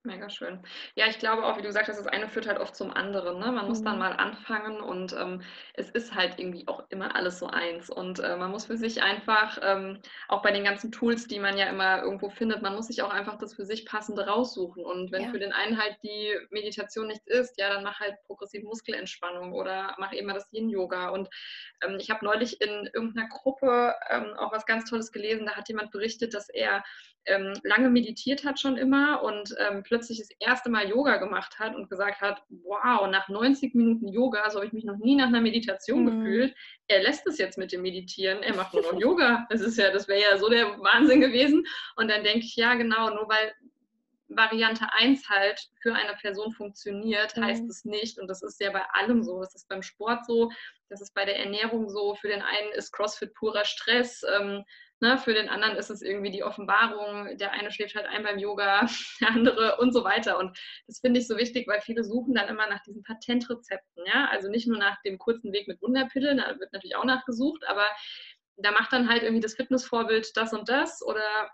[0.05, 0.61] Mega schön.
[0.97, 3.39] Ja, ich glaube auch, wie du gesagt hast, das eine führt halt oft zum anderen.
[3.39, 3.53] Ne?
[3.53, 3.85] Man muss mhm.
[3.85, 5.43] dann mal anfangen und ähm,
[5.75, 7.89] es ist halt irgendwie auch immer alles so eins.
[7.89, 11.57] Und äh, man muss für sich einfach, ähm, auch bei den ganzen Tools, die man
[11.57, 14.85] ja immer irgendwo findet, man muss sich auch einfach das für sich passende raussuchen.
[14.85, 15.31] Und wenn ja.
[15.31, 19.95] für den einen halt die Meditation nichts ist, ja, dann mach halt progressive Muskelentspannung oder
[19.99, 21.11] mach eben mal das Yin-Yoga.
[21.11, 21.29] Und
[21.85, 25.47] ähm, ich habe neulich in irgendeiner Gruppe ähm, auch was ganz Tolles gelesen.
[25.47, 26.83] Da hat jemand berichtet, dass er
[27.27, 31.77] ähm, lange meditiert hat schon immer und ähm, plötzlich das erste Mal Yoga gemacht hat
[31.77, 35.27] und gesagt hat, wow, nach 90 Minuten Yoga, so habe ich mich noch nie nach
[35.27, 36.25] einer Meditation mhm.
[36.25, 36.55] gefühlt.
[36.89, 39.47] Er lässt es jetzt mit dem Meditieren, er macht nur noch Yoga.
[39.51, 41.67] Das ist ja, das wäre ja so der Wahnsinn gewesen.
[41.97, 43.53] Und dann denke ich, ja genau, nur weil
[44.29, 47.45] Variante 1 halt für eine Person funktioniert, mhm.
[47.45, 50.51] heißt es nicht, und das ist ja bei allem so, das ist beim Sport so,
[50.89, 54.65] das ist bei der Ernährung so, für den einen ist CrossFit purer Stress, ähm,
[55.03, 58.39] ne, für den anderen ist es irgendwie die Offenbarung, der eine schläft halt ein beim
[58.39, 58.87] Yoga,
[59.21, 60.39] der andere und so weiter.
[60.39, 64.29] Und das finde ich so wichtig, weil viele suchen dann immer nach diesen Patentrezepten, ja,
[64.31, 67.85] also nicht nur nach dem kurzen Weg mit Wunderpillen, da wird natürlich auch nachgesucht, aber
[68.57, 71.51] da macht dann halt irgendwie das Fitnessvorbild das und das oder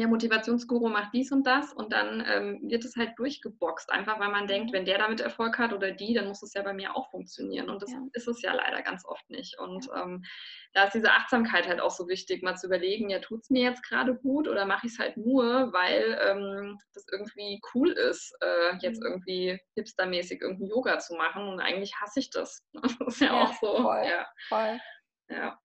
[0.00, 4.30] der Motivationsguru macht dies und das und dann ähm, wird es halt durchgeboxt, einfach weil
[4.30, 6.96] man denkt, wenn der damit Erfolg hat oder die, dann muss es ja bei mir
[6.96, 7.68] auch funktionieren.
[7.68, 7.98] Und das ja.
[8.14, 9.58] ist es ja leider ganz oft nicht.
[9.58, 10.24] Und ähm,
[10.72, 13.64] da ist diese Achtsamkeit halt auch so wichtig, mal zu überlegen, ja, tut es mir
[13.64, 18.34] jetzt gerade gut oder mache ich es halt nur, weil ähm, das irgendwie cool ist,
[18.40, 19.08] äh, jetzt mhm.
[19.08, 22.64] irgendwie hipstermäßig irgendein Yoga zu machen und eigentlich hasse ich das.
[22.98, 23.82] Das ist ja, ja auch so.
[23.82, 24.26] Voll, ja.
[24.48, 24.80] voll.
[25.28, 25.58] Ja.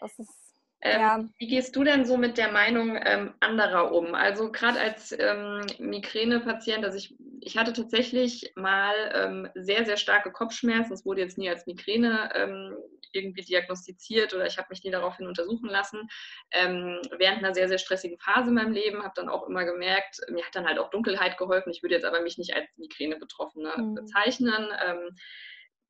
[0.00, 0.41] Das ist
[0.82, 1.24] ähm, ja.
[1.38, 4.16] Wie gehst du denn so mit der Meinung ähm, anderer um?
[4.16, 10.32] Also gerade als ähm, Migränepatient, also ich, ich hatte tatsächlich mal ähm, sehr, sehr starke
[10.32, 10.92] Kopfschmerzen.
[10.92, 12.76] Es wurde jetzt nie als Migräne ähm,
[13.12, 16.08] irgendwie diagnostiziert oder ich habe mich nie daraufhin untersuchen lassen.
[16.50, 20.20] Ähm, während einer sehr, sehr stressigen Phase in meinem Leben habe dann auch immer gemerkt,
[20.30, 21.70] mir hat dann halt auch Dunkelheit geholfen.
[21.70, 23.94] Ich würde jetzt aber mich nicht als Migräne-Betroffene mhm.
[23.94, 24.66] bezeichnen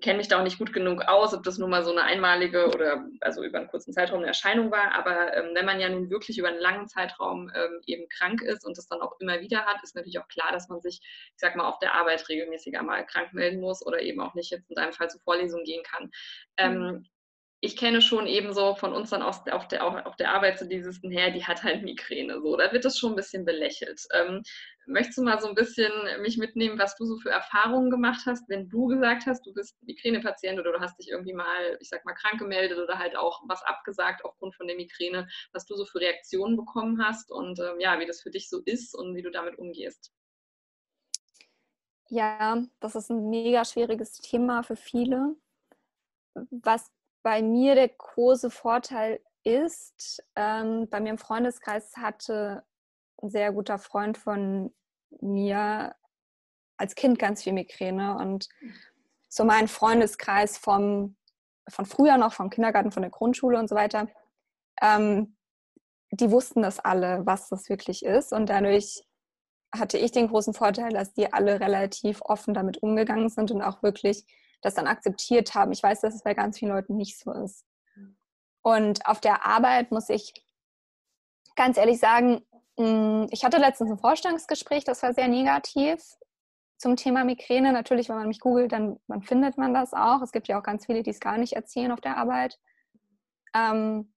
[0.02, 2.66] kenne mich da auch nicht gut genug aus, ob das nun mal so eine einmalige
[2.66, 4.92] oder also über einen kurzen Zeitraum eine Erscheinung war.
[4.92, 8.66] Aber ähm, wenn man ja nun wirklich über einen langen Zeitraum ähm, eben krank ist
[8.66, 11.38] und das dann auch immer wieder hat, ist natürlich auch klar, dass man sich, ich
[11.40, 14.68] sag mal, auf der Arbeit regelmäßiger mal krank melden muss oder eben auch nicht jetzt
[14.68, 16.10] in deinem Fall zur Vorlesung gehen kann.
[16.58, 17.06] Ähm, mhm
[17.64, 21.00] ich kenne schon ebenso von uns dann auf, auf, der, auf der Arbeit so dieses,
[21.04, 22.40] her, die hat halt Migräne.
[22.40, 24.02] So, da wird das schon ein bisschen belächelt.
[24.12, 24.42] Ähm,
[24.86, 25.92] möchtest du mal so ein bisschen
[26.22, 29.76] mich mitnehmen, was du so für Erfahrungen gemacht hast, wenn du gesagt hast, du bist
[29.82, 33.42] Migränepatient oder du hast dich irgendwie mal, ich sag mal, krank gemeldet oder halt auch
[33.46, 37.80] was abgesagt aufgrund von der Migräne, was du so für Reaktionen bekommen hast und ähm,
[37.80, 40.12] ja, wie das für dich so ist und wie du damit umgehst?
[42.08, 45.36] Ja, das ist ein mega schwieriges Thema für viele.
[46.50, 46.90] Was
[47.22, 52.64] bei mir der große Vorteil ist, ähm, bei mir im Freundeskreis hatte
[53.22, 54.74] ein sehr guter Freund von
[55.20, 55.94] mir
[56.76, 58.48] als Kind ganz viel Migräne und
[59.28, 61.16] so mein Freundeskreis vom,
[61.68, 64.08] von früher noch, vom Kindergarten, von der Grundschule und so weiter,
[64.80, 65.36] ähm,
[66.10, 69.04] die wussten das alle, was das wirklich ist und dadurch
[69.74, 73.82] hatte ich den großen Vorteil, dass die alle relativ offen damit umgegangen sind und auch
[73.82, 74.26] wirklich
[74.60, 75.72] das dann akzeptiert haben.
[75.72, 77.64] Ich weiß, dass es bei ganz vielen Leuten nicht so ist.
[78.62, 80.34] Und auf der Arbeit muss ich
[81.56, 82.42] ganz ehrlich sagen,
[83.30, 86.02] ich hatte letztens ein Vorstellungsgespräch, das war sehr negativ
[86.78, 87.72] zum Thema Migräne.
[87.72, 90.22] Natürlich, wenn man mich googelt, dann, dann findet man das auch.
[90.22, 92.58] Es gibt ja auch ganz viele, die es gar nicht erzählen auf der Arbeit.
[93.54, 94.12] Ähm,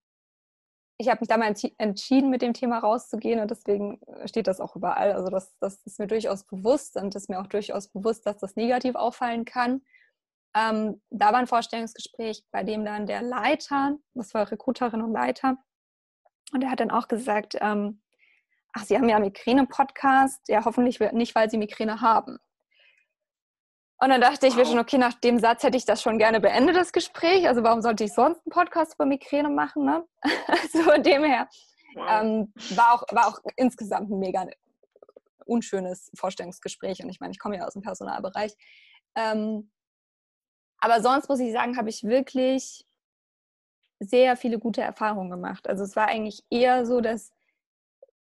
[0.98, 5.12] ich habe mich damals entschieden, mit dem Thema rauszugehen und deswegen steht das auch überall.
[5.12, 8.56] Also das, das ist mir durchaus bewusst und ist mir auch durchaus bewusst, dass das
[8.56, 9.82] negativ auffallen kann.
[10.56, 15.58] Ähm, da war ein Vorstellungsgespräch, bei dem dann der Leiter, das war Rekruterin und Leiter,
[16.54, 18.02] und er hat dann auch gesagt, ähm,
[18.76, 22.38] ach, Sie haben ja Migräne-Podcast, ja hoffentlich nicht, weil Sie Migräne haben.
[23.98, 26.42] Und dann dachte ich mir schon, okay, nach dem Satz hätte ich das schon gerne
[26.42, 27.48] beendet, das Gespräch.
[27.48, 29.86] Also warum sollte ich sonst einen Podcast über Migräne machen?
[29.86, 30.06] Ne?
[30.74, 31.48] so von dem her.
[32.10, 34.46] Ähm, war, auch, war auch insgesamt ein mega
[35.46, 37.02] unschönes Vorstellungsgespräch.
[37.02, 38.54] Und ich meine, ich komme ja aus dem Personalbereich.
[39.16, 39.72] Ähm,
[40.80, 42.86] aber sonst muss ich sagen, habe ich wirklich
[44.02, 45.70] sehr viele gute Erfahrungen gemacht.
[45.70, 47.32] Also es war eigentlich eher so, dass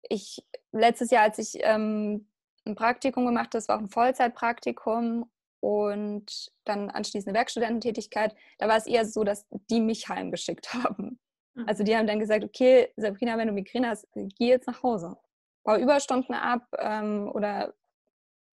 [0.09, 2.29] ich letztes Jahr, als ich ähm,
[2.65, 8.69] ein Praktikum gemacht habe, das war auch ein Vollzeitpraktikum und dann anschließend eine Werkstudententätigkeit, da
[8.69, 11.19] war es eher so, dass die mich heimgeschickt haben.
[11.55, 11.69] Mhm.
[11.69, 15.17] Also die haben dann gesagt, okay, Sabrina, wenn du Migräne hast, geh jetzt nach Hause.
[15.65, 17.75] Bau Überstunden ab ähm, oder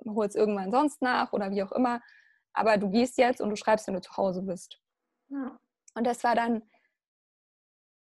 [0.06, 2.02] hol es irgendwann sonst nach oder wie auch immer
[2.58, 4.82] aber du gehst jetzt und du schreibst, wenn du zu Hause bist.
[5.30, 5.60] Ja.
[5.94, 6.64] Und das war dann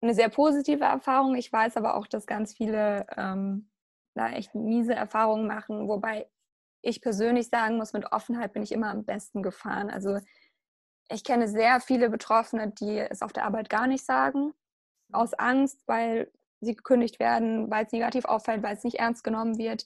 [0.04, 1.34] eine sehr positive Erfahrung.
[1.34, 3.70] Ich weiß aber auch, dass ganz viele ähm,
[4.14, 6.28] da echt miese Erfahrungen machen, wobei
[6.82, 9.90] ich persönlich sagen muss, mit Offenheit bin ich immer am besten gefahren.
[9.90, 10.18] Also
[11.08, 14.52] ich kenne sehr viele Betroffene, die es auf der Arbeit gar nicht sagen,
[15.12, 19.58] aus Angst, weil sie gekündigt werden, weil es negativ auffällt, weil es nicht ernst genommen
[19.58, 19.84] wird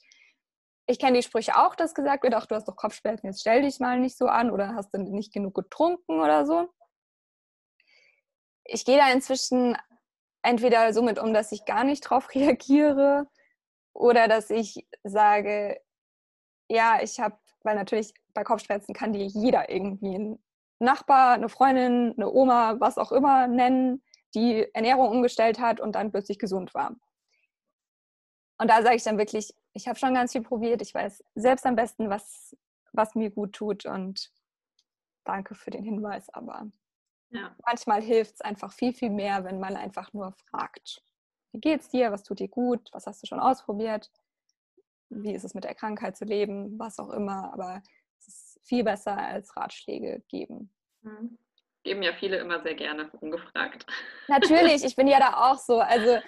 [0.88, 3.62] ich kenne die Sprüche auch, dass gesagt wird, ach, du hast doch Kopfschmerzen, jetzt stell
[3.62, 6.68] dich mal nicht so an oder hast du nicht genug getrunken oder so.
[8.64, 9.76] Ich gehe da inzwischen
[10.48, 13.28] entweder so mit um, dass ich gar nicht drauf reagiere
[13.92, 15.80] oder dass ich sage,
[16.68, 20.38] ja, ich habe, weil natürlich bei Kopfschmerzen kann dir jeder irgendwie ein
[20.80, 24.02] Nachbar, eine Freundin, eine Oma, was auch immer nennen,
[24.34, 26.94] die Ernährung umgestellt hat und dann plötzlich gesund war.
[28.58, 30.80] Und da sage ich dann wirklich, ich habe schon ganz viel probiert.
[30.82, 32.56] Ich weiß selbst am besten, was,
[32.92, 34.30] was mir gut tut und
[35.24, 36.70] danke für den Hinweis, aber
[37.30, 37.54] ja.
[37.64, 41.02] manchmal hilft es einfach viel, viel mehr, wenn man einfach nur fragt,
[41.52, 44.10] wie geht's dir, was tut dir gut, was hast du schon ausprobiert,
[45.10, 47.82] wie ist es mit der Krankheit zu leben, was auch immer, aber
[48.18, 50.70] es ist viel besser als Ratschläge geben.
[51.02, 51.38] Mhm.
[51.84, 53.86] Geben ja viele immer sehr gerne ungefragt.
[54.26, 55.78] Natürlich, ich bin ja da auch so.
[55.78, 56.18] Also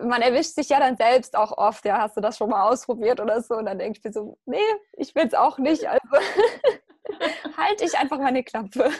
[0.00, 3.20] man erwischt sich ja dann selbst auch oft, ja, hast du das schon mal ausprobiert
[3.20, 3.56] oder so?
[3.56, 4.58] Und dann denke ich mir so, nee,
[4.92, 5.86] ich will es auch nicht.
[5.86, 6.08] Also
[7.56, 8.90] halte ich einfach meine Klappe.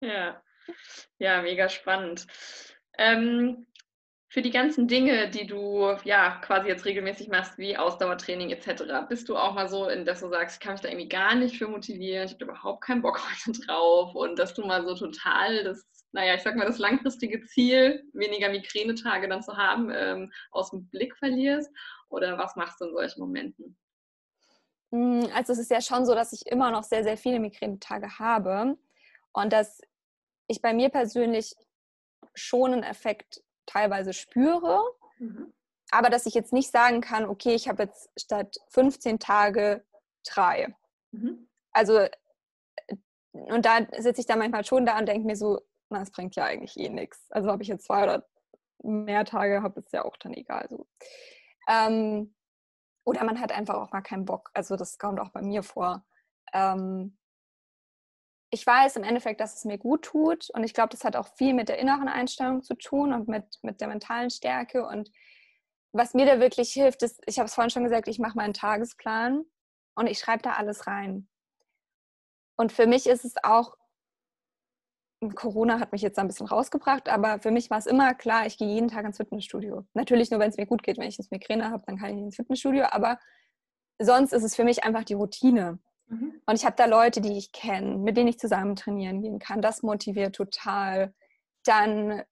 [0.00, 0.42] Ja,
[1.18, 2.26] ja, mega spannend.
[2.98, 3.66] Ähm,
[4.30, 9.28] für die ganzen Dinge, die du ja quasi jetzt regelmäßig machst, wie Ausdauertraining etc., bist
[9.28, 11.58] du auch mal so, in dass du sagst, ich kann mich da irgendwie gar nicht
[11.58, 15.64] für motivieren, ich habe überhaupt keinen Bock heute drauf und dass du mal so total
[15.64, 20.70] das, naja, ich sag mal, das langfristige Ziel, weniger Migränetage dann zu haben, ähm, aus
[20.70, 21.70] dem Blick verlierst?
[22.08, 23.76] Oder was machst du in solchen Momenten?
[24.92, 28.18] Hm, also es ist ja schon so, dass ich immer noch sehr, sehr viele Migränetage
[28.18, 28.76] habe
[29.32, 29.80] und dass
[30.50, 31.54] ich bei mir persönlich
[32.34, 34.82] schon einen Effekt teilweise spüre,
[35.18, 35.52] mhm.
[35.90, 39.84] aber dass ich jetzt nicht sagen kann, okay, ich habe jetzt statt 15 Tage
[40.26, 40.74] drei.
[41.12, 41.48] Mhm.
[41.72, 42.10] Also, äh,
[43.32, 46.34] und da sitze ich dann manchmal schon da und denke mir so, na, es bringt
[46.34, 47.30] ja eigentlich eh nichts.
[47.30, 48.26] Also, ob ich jetzt zwei oder
[48.82, 50.66] mehr Tage habe, ist ja auch dann egal.
[50.68, 50.86] So.
[51.68, 52.34] Ähm,
[53.04, 54.50] oder man hat einfach auch mal keinen Bock.
[54.52, 56.04] Also, das kommt auch bei mir vor.
[56.52, 57.16] Ähm,
[58.50, 61.28] ich weiß im Endeffekt, dass es mir gut tut und ich glaube, das hat auch
[61.36, 65.10] viel mit der inneren Einstellung zu tun und mit, mit der mentalen Stärke und
[65.92, 68.54] was mir da wirklich hilft, ist, ich habe es vorhin schon gesagt, ich mache meinen
[68.54, 69.44] Tagesplan
[69.96, 71.28] und ich schreibe da alles rein.
[72.56, 73.76] Und für mich ist es auch,
[75.34, 78.56] Corona hat mich jetzt ein bisschen rausgebracht, aber für mich war es immer klar, ich
[78.56, 79.84] gehe jeden Tag ins Fitnessstudio.
[79.94, 80.96] Natürlich nur, wenn es mir gut geht.
[80.96, 83.18] Wenn ich ins Migräne habe, dann kann ich ins Fitnessstudio, aber
[83.98, 85.78] sonst ist es für mich einfach die Routine.
[86.10, 86.40] Mhm.
[86.44, 89.62] Und ich habe da Leute, die ich kenne, mit denen ich zusammen trainieren gehen kann.
[89.62, 91.14] Das motiviert total.
[91.64, 92.22] Dann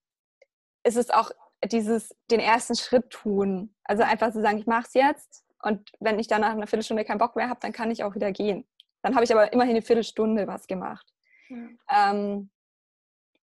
[0.82, 1.30] ist es auch
[1.64, 3.74] dieses, den ersten Schritt tun.
[3.84, 5.44] Also einfach zu sagen, ich mache es jetzt.
[5.62, 8.14] Und wenn ich dann nach einer Viertelstunde keinen Bock mehr habe, dann kann ich auch
[8.14, 8.66] wieder gehen.
[9.02, 11.06] Dann habe ich aber immerhin eine Viertelstunde was gemacht.
[11.48, 11.78] Mhm.
[11.88, 12.50] Ähm,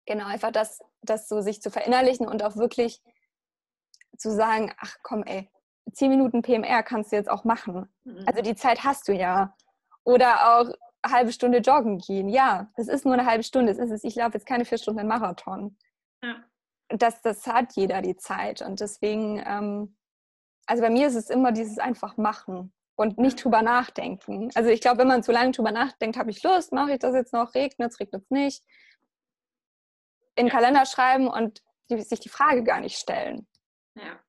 [0.05, 3.01] genau, einfach das, das so sich zu verinnerlichen und auch wirklich
[4.17, 5.49] zu sagen, ach komm, ey,
[5.91, 7.89] zehn Minuten PMR kannst du jetzt auch machen.
[8.03, 8.23] Mhm.
[8.25, 9.55] Also die Zeit hast du ja.
[10.03, 12.29] Oder auch eine halbe Stunde joggen gehen.
[12.29, 13.73] Ja, das ist nur eine halbe Stunde.
[13.73, 14.03] Das ist es.
[14.03, 15.77] Ich laufe jetzt keine vier Stunden Marathon.
[16.23, 16.43] Ja.
[16.89, 18.61] Das, das hat jeder die Zeit.
[18.61, 19.97] Und deswegen, ähm,
[20.65, 24.51] also bei mir ist es immer dieses einfach machen und nicht drüber nachdenken.
[24.55, 27.15] Also ich glaube, wenn man zu lange drüber nachdenkt, habe ich Lust, mache ich das
[27.15, 28.63] jetzt noch, regnet es, regnet es nicht.
[30.35, 33.47] In den Kalender schreiben und die, sich die Frage gar nicht stellen.
[33.95, 34.19] Ja.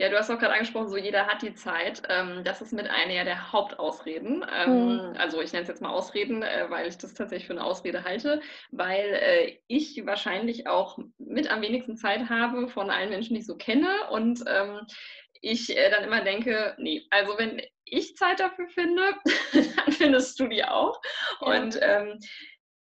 [0.00, 2.02] Ja, du hast auch gerade angesprochen, so jeder hat die Zeit.
[2.08, 4.38] Ähm, das ist mit einer der Hauptausreden.
[4.38, 5.14] Mhm.
[5.18, 8.04] Also ich nenne es jetzt mal Ausreden, äh, weil ich das tatsächlich für eine Ausrede
[8.04, 13.40] halte, weil äh, ich wahrscheinlich auch mit am wenigsten Zeit habe von allen Menschen, die
[13.40, 13.88] ich so kenne.
[14.10, 14.86] Und ähm,
[15.40, 19.02] ich äh, dann immer denke, nee, also wenn ich Zeit dafür finde,
[19.52, 21.00] dann findest du die auch.
[21.40, 21.46] Ja.
[21.46, 22.20] Und ähm,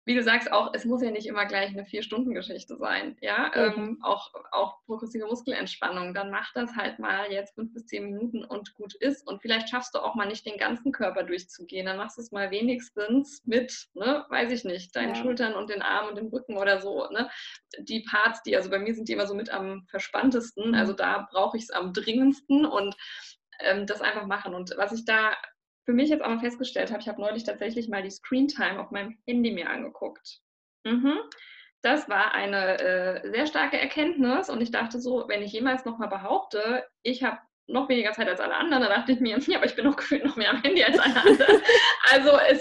[0.10, 3.16] wie du sagst, auch, es muss ja nicht immer gleich eine Vier-Stunden-Geschichte sein.
[3.22, 3.62] Ja, mhm.
[3.62, 8.44] ähm, auch, auch progressive Muskelentspannung, dann mach das halt mal jetzt fünf bis zehn Minuten
[8.44, 9.28] und gut ist.
[9.28, 11.86] Und vielleicht schaffst du auch mal nicht den ganzen Körper durchzugehen.
[11.86, 15.22] Dann machst du es mal wenigstens mit, ne, weiß ich nicht, deinen ja.
[15.22, 17.08] Schultern und den Armen und den Rücken oder so.
[17.12, 17.30] Ne?
[17.78, 20.70] Die Parts, die, also bei mir sind die immer so mit am verspanntesten.
[20.70, 20.74] Mhm.
[20.74, 22.98] Also da brauche ich es am dringendsten und
[23.60, 24.56] ähm, das einfach machen.
[24.56, 25.36] Und was ich da
[25.90, 28.80] für mich jetzt auch mal festgestellt habe, ich habe neulich tatsächlich mal die Screen Time
[28.80, 30.38] auf meinem Handy mir angeguckt.
[30.84, 31.18] Mhm.
[31.82, 36.10] Das war eine äh, sehr starke Erkenntnis und ich dachte so, wenn ich jemals nochmal
[36.10, 38.84] behaupte, ich habe noch weniger Zeit als alle anderen.
[38.84, 41.00] Da dachte ich mir, ja, aber ich bin noch gefühlt noch mehr am Handy als
[41.00, 41.62] alle anderen.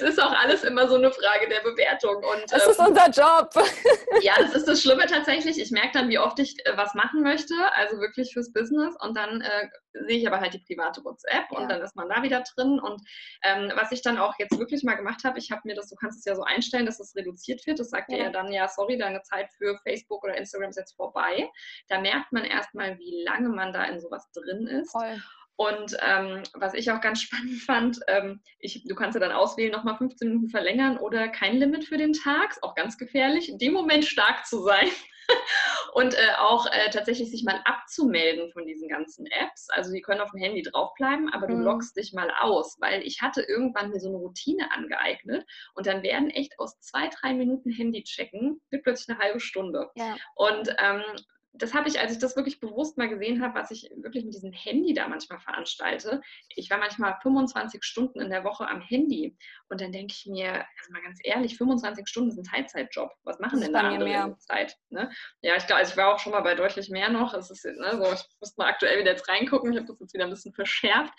[0.02, 2.16] es ist auch alles immer so eine Frage der Bewertung.
[2.16, 3.50] Und, das ähm, ist unser Job.
[4.22, 5.58] ja, das ist das Schlimme tatsächlich.
[5.60, 8.94] Ich merke dann, wie oft ich äh, was machen möchte, also wirklich fürs Business.
[9.00, 9.68] Und dann äh,
[10.06, 11.58] sehe ich aber halt die private WhatsApp ja.
[11.58, 12.78] und dann ist man da wieder drin.
[12.78, 13.00] Und
[13.42, 15.96] ähm, was ich dann auch jetzt wirklich mal gemacht habe, ich habe mir das, du
[15.96, 17.80] kannst es ja so einstellen, dass es reduziert wird.
[17.80, 18.18] Das sagt ja.
[18.18, 21.50] dir ja dann, ja, sorry, deine Zeit für Facebook oder Instagram ist jetzt vorbei.
[21.88, 24.92] Da merkt man erstmal, wie lange man da in sowas drin ist.
[24.92, 25.20] Voll.
[25.58, 29.72] Und ähm, was ich auch ganz spannend fand, ähm, ich, du kannst ja dann auswählen,
[29.72, 32.52] nochmal 15 Minuten verlängern oder kein Limit für den Tag.
[32.52, 34.88] Ist auch ganz gefährlich, in dem Moment stark zu sein.
[35.94, 39.68] und äh, auch äh, tatsächlich sich mal abzumelden von diesen ganzen Apps.
[39.70, 41.64] Also die können auf dem Handy draufbleiben, aber du mhm.
[41.64, 45.44] loggst dich mal aus, weil ich hatte irgendwann mir so eine Routine angeeignet
[45.74, 49.90] und dann werden echt aus zwei, drei Minuten Handy checken, wird plötzlich eine halbe Stunde.
[49.96, 50.16] Ja.
[50.36, 51.02] Und ähm,
[51.52, 54.34] das habe ich, als ich das wirklich bewusst mal gesehen habe, was ich wirklich mit
[54.34, 56.20] diesem Handy da manchmal veranstalte.
[56.54, 59.36] Ich war manchmal 25 Stunden in der Woche am Handy
[59.68, 63.10] und dann denke ich mir, also mal ganz ehrlich, 25 Stunden ist ein Teilzeitjob.
[63.24, 64.22] Was machen denn da andere mehr.
[64.24, 64.76] in der Zeit?
[64.90, 65.10] Ne?
[65.42, 67.34] Ja, ich glaube, also ich war auch schon mal bei deutlich mehr noch.
[67.34, 69.72] Es ist, ne, so, ich muss mal aktuell wieder jetzt reingucken.
[69.72, 71.12] Ich habe das jetzt wieder ein bisschen verschärft.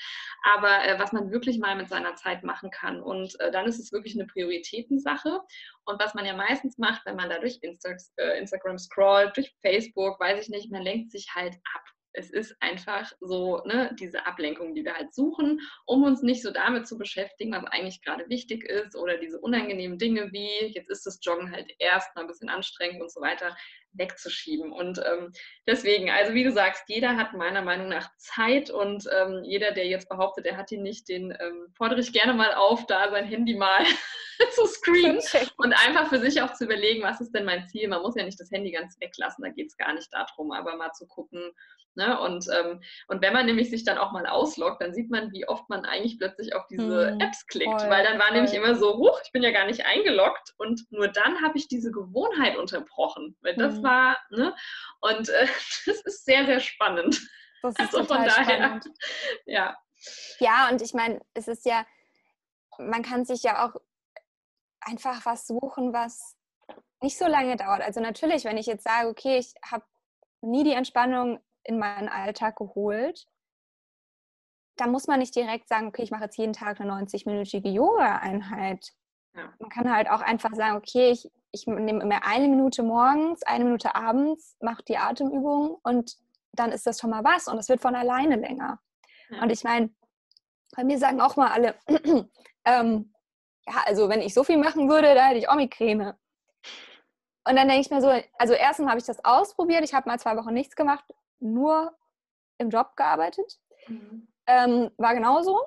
[0.43, 3.01] Aber äh, was man wirklich mal mit seiner Zeit machen kann.
[3.01, 5.41] Und äh, dann ist es wirklich eine Prioritätensache.
[5.85, 9.55] Und was man ja meistens macht, wenn man da durch Insta äh, Instagram scrollt, durch
[9.61, 11.83] Facebook, weiß ich nicht, man lenkt sich halt ab.
[12.11, 16.51] Es ist einfach so, ne, diese Ablenkung, die wir halt suchen, um uns nicht so
[16.51, 21.05] damit zu beschäftigen, was eigentlich gerade wichtig ist oder diese unangenehmen Dinge wie, jetzt ist
[21.05, 23.55] das Joggen halt erst mal ein bisschen anstrengend und so weiter,
[23.93, 24.71] wegzuschieben.
[24.71, 25.31] Und ähm,
[25.67, 29.87] deswegen, also wie du sagst, jeder hat meiner Meinung nach Zeit und ähm, jeder, der
[29.87, 33.25] jetzt behauptet, er hat ihn nicht, den ähm, fordere ich gerne mal auf, da sein
[33.25, 33.83] Handy mal
[34.51, 35.19] zu screenen
[35.57, 37.87] und einfach für sich auch zu überlegen, was ist denn mein Ziel.
[37.87, 40.75] Man muss ja nicht das Handy ganz weglassen, da geht es gar nicht darum, aber
[40.75, 41.51] mal zu gucken,
[41.95, 42.19] Ne?
[42.21, 45.47] Und, ähm, und wenn man nämlich sich dann auch mal ausloggt, dann sieht man, wie
[45.47, 48.35] oft man eigentlich plötzlich auf diese hm, Apps klickt, voll, weil dann war voll.
[48.35, 51.67] nämlich immer so, huch, ich bin ja gar nicht eingeloggt und nur dann habe ich
[51.67, 53.83] diese Gewohnheit unterbrochen, weil das hm.
[53.83, 54.55] war, ne?
[55.01, 55.47] und äh,
[55.85, 57.19] das ist sehr, sehr spannend.
[57.61, 58.85] Das ist also total daher, spannend.
[59.45, 59.77] Ja.
[60.39, 61.85] Ja, und ich meine, es ist ja,
[62.77, 63.75] man kann sich ja auch
[64.79, 66.37] einfach was suchen, was
[67.01, 67.81] nicht so lange dauert.
[67.81, 69.83] Also natürlich, wenn ich jetzt sage, okay, ich habe
[70.41, 73.27] nie die Entspannung in meinen Alltag geholt.
[74.77, 78.93] Da muss man nicht direkt sagen, okay, ich mache jetzt jeden Tag eine 90-minütige Yoga-Einheit.
[79.35, 79.53] Ja.
[79.59, 83.65] Man kann halt auch einfach sagen, okay, ich, ich nehme mir eine Minute morgens, eine
[83.65, 86.17] Minute abends, mache die Atemübung und
[86.53, 88.79] dann ist das schon mal was und es wird von alleine länger.
[89.29, 89.41] Ja.
[89.41, 89.89] Und ich meine,
[90.75, 91.75] bei mir sagen auch mal alle,
[92.65, 93.13] ähm,
[93.67, 96.17] ja, also wenn ich so viel machen würde, da hätte ich auch Migräne.
[97.47, 100.19] Und dann denke ich mir so, also erstens habe ich das ausprobiert, ich habe mal
[100.19, 101.05] zwei Wochen nichts gemacht
[101.39, 101.95] nur
[102.57, 103.59] im Job gearbeitet.
[103.87, 104.27] Mhm.
[104.45, 105.59] Ähm, war genauso.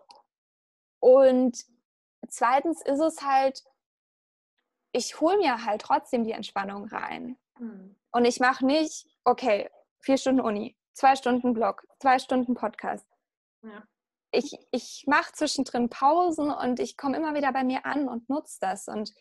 [1.00, 1.64] Und
[2.28, 3.64] zweitens ist es halt,
[4.92, 7.38] ich hole mir halt trotzdem die Entspannung rein.
[7.58, 7.96] Mhm.
[8.12, 13.06] Und ich mache nicht, okay, vier Stunden Uni, zwei Stunden Blog, zwei Stunden Podcast.
[13.62, 13.84] Ja.
[14.32, 18.58] Ich, ich mache zwischendrin Pausen und ich komme immer wieder bei mir an und nutze
[18.60, 18.88] das.
[18.88, 19.12] Und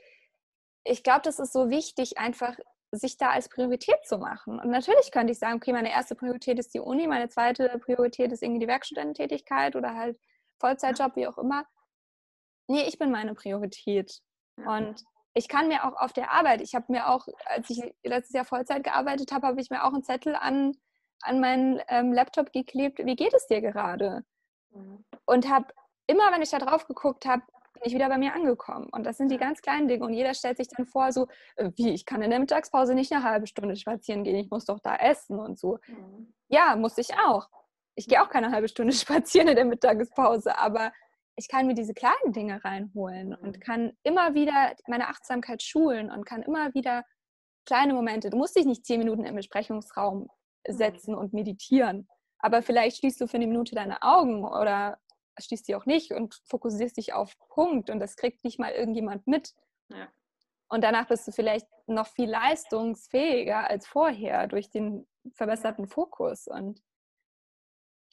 [0.83, 2.57] ich glaube, das ist so wichtig, einfach
[2.91, 4.59] sich da als Priorität zu machen.
[4.59, 8.31] Und natürlich könnte ich sagen, okay, meine erste Priorität ist die Uni, meine zweite Priorität
[8.31, 10.19] ist irgendwie die Werkstudententätigkeit oder halt
[10.59, 11.65] Vollzeitjob, wie auch immer.
[12.67, 14.21] Nee, ich bin meine Priorität.
[14.57, 18.33] Und ich kann mir auch auf der Arbeit, ich habe mir auch, als ich letztes
[18.33, 20.73] Jahr Vollzeit gearbeitet habe, habe ich mir auch einen Zettel an,
[21.21, 24.23] an meinen ähm, Laptop geklebt, wie geht es dir gerade?
[24.71, 25.05] Mhm.
[25.25, 25.67] Und habe
[26.07, 28.89] immer, wenn ich da drauf geguckt habe, bin ich wieder bei mir angekommen.
[28.91, 30.05] Und das sind die ganz kleinen Dinge.
[30.05, 33.11] Und jeder stellt sich dann vor, so, äh, wie, ich kann in der Mittagspause nicht
[33.11, 35.79] eine halbe Stunde spazieren gehen, ich muss doch da essen und so.
[35.87, 36.33] Mhm.
[36.49, 37.49] Ja, muss ich auch.
[37.95, 40.91] Ich gehe auch keine halbe Stunde spazieren in der Mittagspause, aber
[41.35, 43.59] ich kann mir diese kleinen Dinge reinholen und mhm.
[43.61, 47.03] kann immer wieder meine Achtsamkeit schulen und kann immer wieder
[47.65, 48.29] kleine Momente.
[48.29, 50.27] Du musst dich nicht zehn Minuten im Besprechungsraum
[50.67, 50.73] mhm.
[50.73, 52.07] setzen und meditieren.
[52.39, 54.97] Aber vielleicht schließt du für eine Minute deine Augen oder
[55.39, 59.27] schließt sie auch nicht und fokussierst dich auf Punkt und das kriegt nicht mal irgendjemand
[59.27, 59.53] mit.
[59.89, 60.07] Ja.
[60.69, 66.47] Und danach bist du vielleicht noch viel leistungsfähiger als vorher durch den verbesserten Fokus.
[66.47, 66.81] Und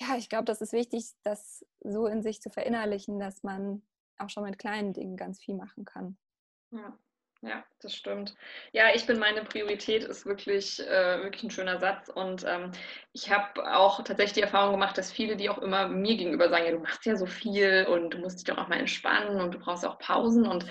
[0.01, 3.83] ja, ich glaube, das ist wichtig, das so in sich zu verinnerlichen, dass man
[4.19, 6.17] auch schon mit kleinen Dingen ganz viel machen kann.
[6.71, 6.99] Ja.
[7.41, 8.35] Ja, das stimmt.
[8.73, 12.09] Ja, ich bin meine Priorität ist wirklich, äh, wirklich ein schöner Satz.
[12.09, 12.73] Und ähm,
[13.13, 16.65] ich habe auch tatsächlich die Erfahrung gemacht, dass viele, die auch immer mir gegenüber sagen,
[16.65, 19.55] ja, du machst ja so viel und du musst dich doch auch mal entspannen und
[19.55, 20.49] du brauchst auch Pausen.
[20.49, 20.67] Und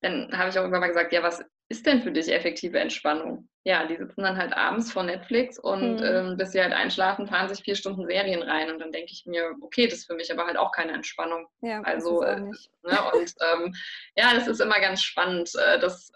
[0.00, 3.48] dann habe ich auch irgendwann mal gesagt, ja, was ist denn für dich effektive Entspannung?
[3.64, 6.04] Ja, die sitzen dann halt abends vor Netflix und mhm.
[6.04, 9.26] ähm, bis sie halt einschlafen, fahren sich vier Stunden Serien rein und dann denke ich
[9.26, 11.48] mir, okay, das ist für mich aber halt auch keine Entspannung.
[11.62, 12.52] Ja, also äh, ne,
[13.12, 13.74] und ähm,
[14.14, 16.12] ja, das ist immer ganz spannend, äh, das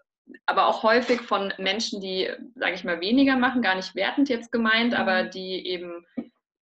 [0.46, 4.52] aber auch häufig von Menschen, die, sage ich mal, weniger machen, gar nicht wertend jetzt
[4.52, 4.98] gemeint, mhm.
[4.98, 6.06] aber die eben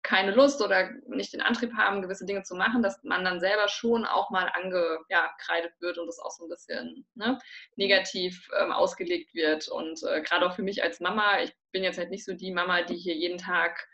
[0.04, 3.70] keine Lust oder nicht den Antrieb haben, gewisse Dinge zu machen, dass man dann selber
[3.70, 7.40] schon auch mal angekreidet wird und das auch so ein bisschen ne,
[7.78, 9.70] negativ ähm, ausgelegt wird.
[9.70, 12.52] Und äh, gerade auch für mich als Mama, ich bin jetzt halt nicht so die
[12.52, 13.88] Mama, die hier jeden Tag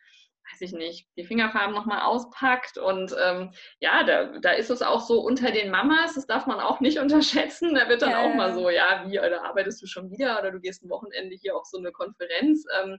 [0.52, 2.78] weiß ich nicht, die Fingerfarben nochmal auspackt.
[2.78, 6.60] Und ähm, ja, da, da ist es auch so unter den Mamas, das darf man
[6.60, 7.76] auch nicht unterschätzen.
[7.76, 10.52] Da wird dann ja, auch mal so, ja, wie, oder arbeitest du schon wieder oder
[10.52, 12.66] du gehst ein Wochenende hier auf so eine Konferenz.
[12.82, 12.98] Ähm,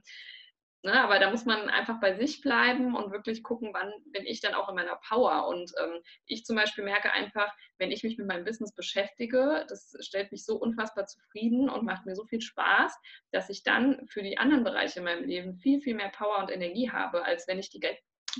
[0.83, 0.99] Ne?
[0.99, 4.55] Aber da muss man einfach bei sich bleiben und wirklich gucken, wann bin ich dann
[4.55, 5.47] auch in meiner Power.
[5.47, 9.95] Und ähm, ich zum Beispiel merke einfach, wenn ich mich mit meinem Business beschäftige, das
[9.99, 12.97] stellt mich so unfassbar zufrieden und macht mir so viel Spaß,
[13.31, 16.51] dass ich dann für die anderen Bereiche in meinem Leben viel, viel mehr Power und
[16.51, 17.81] Energie habe, als wenn ich die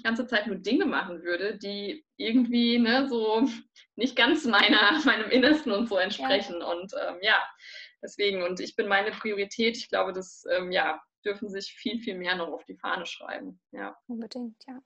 [0.03, 3.47] ganze Zeit nur Dinge machen würde, die irgendwie ne, so
[3.95, 6.57] nicht ganz meiner, meinem Innersten und so entsprechen.
[6.59, 6.71] Ja.
[6.71, 7.39] Und ähm, ja,
[8.01, 12.17] deswegen, und ich bin meine Priorität, ich glaube, das ähm, ja, dürfen sich viel, viel
[12.17, 13.59] mehr noch auf die Fahne schreiben.
[13.72, 13.97] Ja.
[14.07, 14.80] Unbedingt, ja.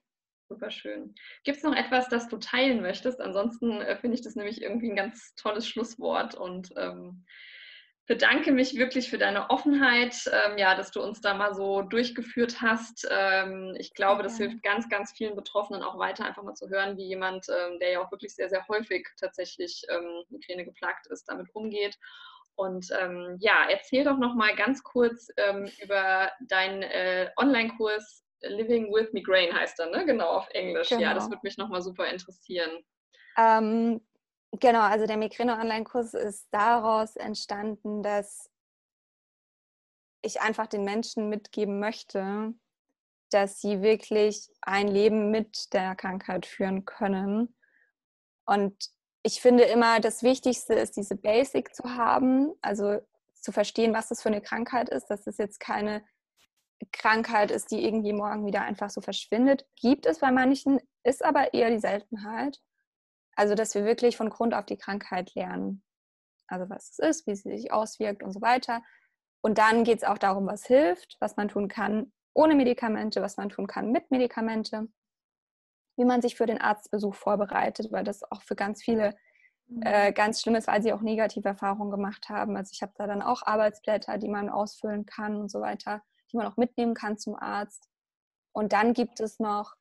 [0.48, 1.16] Super schön.
[1.44, 3.20] Gibt es noch etwas, das du teilen möchtest?
[3.20, 7.26] Ansonsten äh, finde ich das nämlich irgendwie ein ganz tolles Schlusswort und ähm,
[8.08, 12.62] bedanke mich wirklich für deine Offenheit, ähm, ja, dass du uns da mal so durchgeführt
[12.62, 13.08] hast.
[13.10, 16.98] Ähm, ich glaube, das hilft ganz, ganz vielen Betroffenen auch weiter, einfach mal zu hören,
[16.98, 21.28] wie jemand, ähm, der ja auch wirklich sehr, sehr häufig tatsächlich ähm, Migräne geplagt ist,
[21.28, 21.98] damit umgeht.
[22.56, 28.94] Und ähm, ja, erzähl doch noch mal ganz kurz ähm, über deinen äh, Online-Kurs Living
[28.94, 30.06] with Migraine heißt er, ne?
[30.06, 30.90] Genau, auf Englisch.
[30.90, 31.02] Genau.
[31.02, 31.36] Ja, das genau.
[31.36, 32.84] würde mich noch mal super interessieren.
[33.38, 34.02] Ähm,
[34.52, 38.50] genau, also der Migräne-Online-Kurs ist daraus entstanden, dass
[40.22, 42.54] ich einfach den Menschen mitgeben möchte,
[43.32, 47.56] dass sie wirklich ein Leben mit der Krankheit führen können.
[48.46, 48.90] Und
[49.26, 53.00] ich finde immer, das Wichtigste ist, diese Basic zu haben, also
[53.34, 56.06] zu verstehen, was das für eine Krankheit ist, dass es jetzt keine
[56.92, 59.66] Krankheit ist, die irgendwie morgen wieder einfach so verschwindet.
[59.82, 62.62] Gibt es bei manchen, ist aber eher die Seltenheit.
[63.36, 65.84] Also, dass wir wirklich von Grund auf die Krankheit lernen.
[66.46, 68.84] Also, was es ist, wie sie sich auswirkt und so weiter.
[69.42, 73.38] Und dann geht es auch darum, was hilft, was man tun kann ohne Medikamente, was
[73.38, 74.88] man tun kann mit Medikamente
[75.98, 79.16] wie man sich für den Arztbesuch vorbereitet, weil das auch für ganz viele
[79.82, 80.14] äh, mhm.
[80.14, 82.56] ganz schlimm ist, weil sie auch negative Erfahrungen gemacht haben.
[82.56, 86.38] Also ich habe da dann auch Arbeitsblätter, die man ausfüllen kann und so weiter, die
[86.38, 87.90] man auch mitnehmen kann zum Arzt.
[88.52, 89.76] Und dann gibt es noch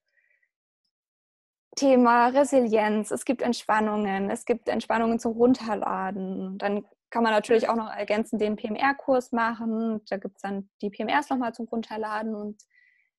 [1.76, 6.56] Thema Resilienz, es gibt Entspannungen, es gibt Entspannungen zum Runterladen.
[6.58, 10.00] Dann kann man natürlich auch noch ergänzend den PMR-Kurs machen.
[10.08, 12.62] Da gibt es dann die PMRs nochmal zum Runterladen und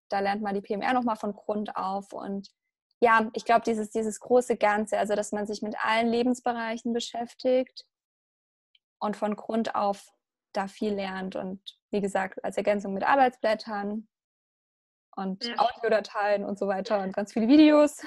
[0.09, 2.11] da lernt man die PMR nochmal von Grund auf.
[2.13, 2.49] Und
[3.05, 7.85] ja, ich glaube, dieses, dieses große Ganze, also dass man sich mit allen Lebensbereichen beschäftigt
[8.99, 10.11] und von Grund auf
[10.53, 11.35] da viel lernt.
[11.35, 14.07] Und wie gesagt, als Ergänzung mit Arbeitsblättern
[15.15, 15.53] und ja.
[15.59, 18.03] Audiodateien und so weiter und ganz viele Videos.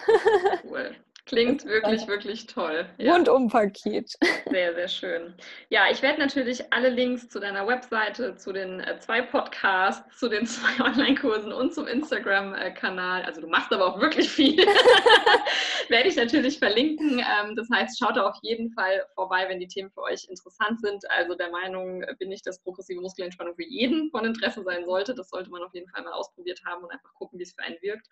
[0.65, 0.97] Cool.
[1.29, 2.87] Klingt wirklich, wirklich toll.
[2.97, 3.13] Ja.
[3.13, 4.17] Rundum-Paket.
[4.51, 5.35] Sehr, sehr schön.
[5.69, 10.31] Ja, ich werde natürlich alle Links zu deiner Webseite, zu den äh, zwei Podcasts, zu
[10.31, 14.57] den zwei Online-Kursen und zum Instagram-Kanal, also du machst aber auch wirklich viel,
[15.89, 17.19] werde ich natürlich verlinken.
[17.19, 20.81] Ähm, das heißt, schaut da auf jeden Fall vorbei, wenn die Themen für euch interessant
[20.81, 21.05] sind.
[21.11, 25.15] Also der Meinung bin ich, dass progressive Muskelentspannung für jeden von Interesse sein sollte.
[25.15, 27.63] Das sollte man auf jeden Fall mal ausprobiert haben und einfach gucken, wie es für
[27.63, 28.07] einen wirkt.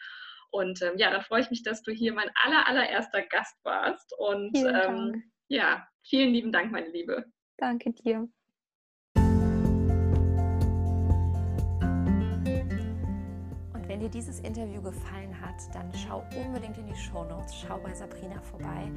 [0.50, 4.12] Und ähm, ja, dann freue ich mich, dass du hier mein aller, allererster Gast warst.
[4.18, 7.24] Und ähm, ja, vielen lieben Dank, meine Liebe.
[7.58, 8.28] Danke dir.
[13.96, 17.94] Wenn dir dieses Interview gefallen hat, dann schau unbedingt in die Show Notes, schau bei
[17.94, 18.92] Sabrina vorbei.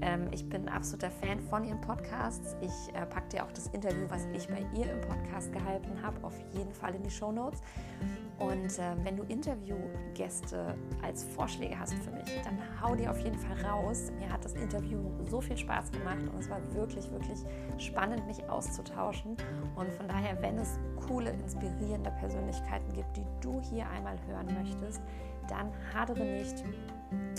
[0.00, 2.56] Ähm, ich bin absoluter Fan von ihren Podcasts.
[2.60, 6.24] Ich äh, packe dir auch das Interview, was ich bei ihr im Podcast gehalten habe,
[6.24, 7.60] auf jeden Fall in die Show Notes.
[8.40, 13.38] Und äh, wenn du Interviewgäste als Vorschläge hast für mich, dann hau die auf jeden
[13.38, 14.10] Fall raus.
[14.18, 14.98] Mir hat das Interview
[15.30, 17.38] so viel Spaß gemacht und es war wirklich, wirklich
[17.78, 19.36] spannend, mich auszutauschen.
[19.76, 25.00] Und von daher, wenn es coole, inspirierende Persönlichkeiten gibt, die du hier einmal hören möchtest,
[25.48, 26.64] dann hadere nicht.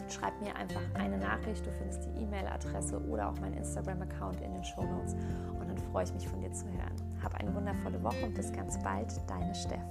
[0.09, 1.65] Schreib mir einfach eine Nachricht.
[1.65, 5.13] Du findest die E-Mail-Adresse oder auch meinen Instagram-Account in den Show Notes.
[5.59, 6.95] Und dann freue ich mich von dir zu hören.
[7.23, 9.07] Hab eine wundervolle Woche und bis ganz bald.
[9.27, 9.81] Deine Steff.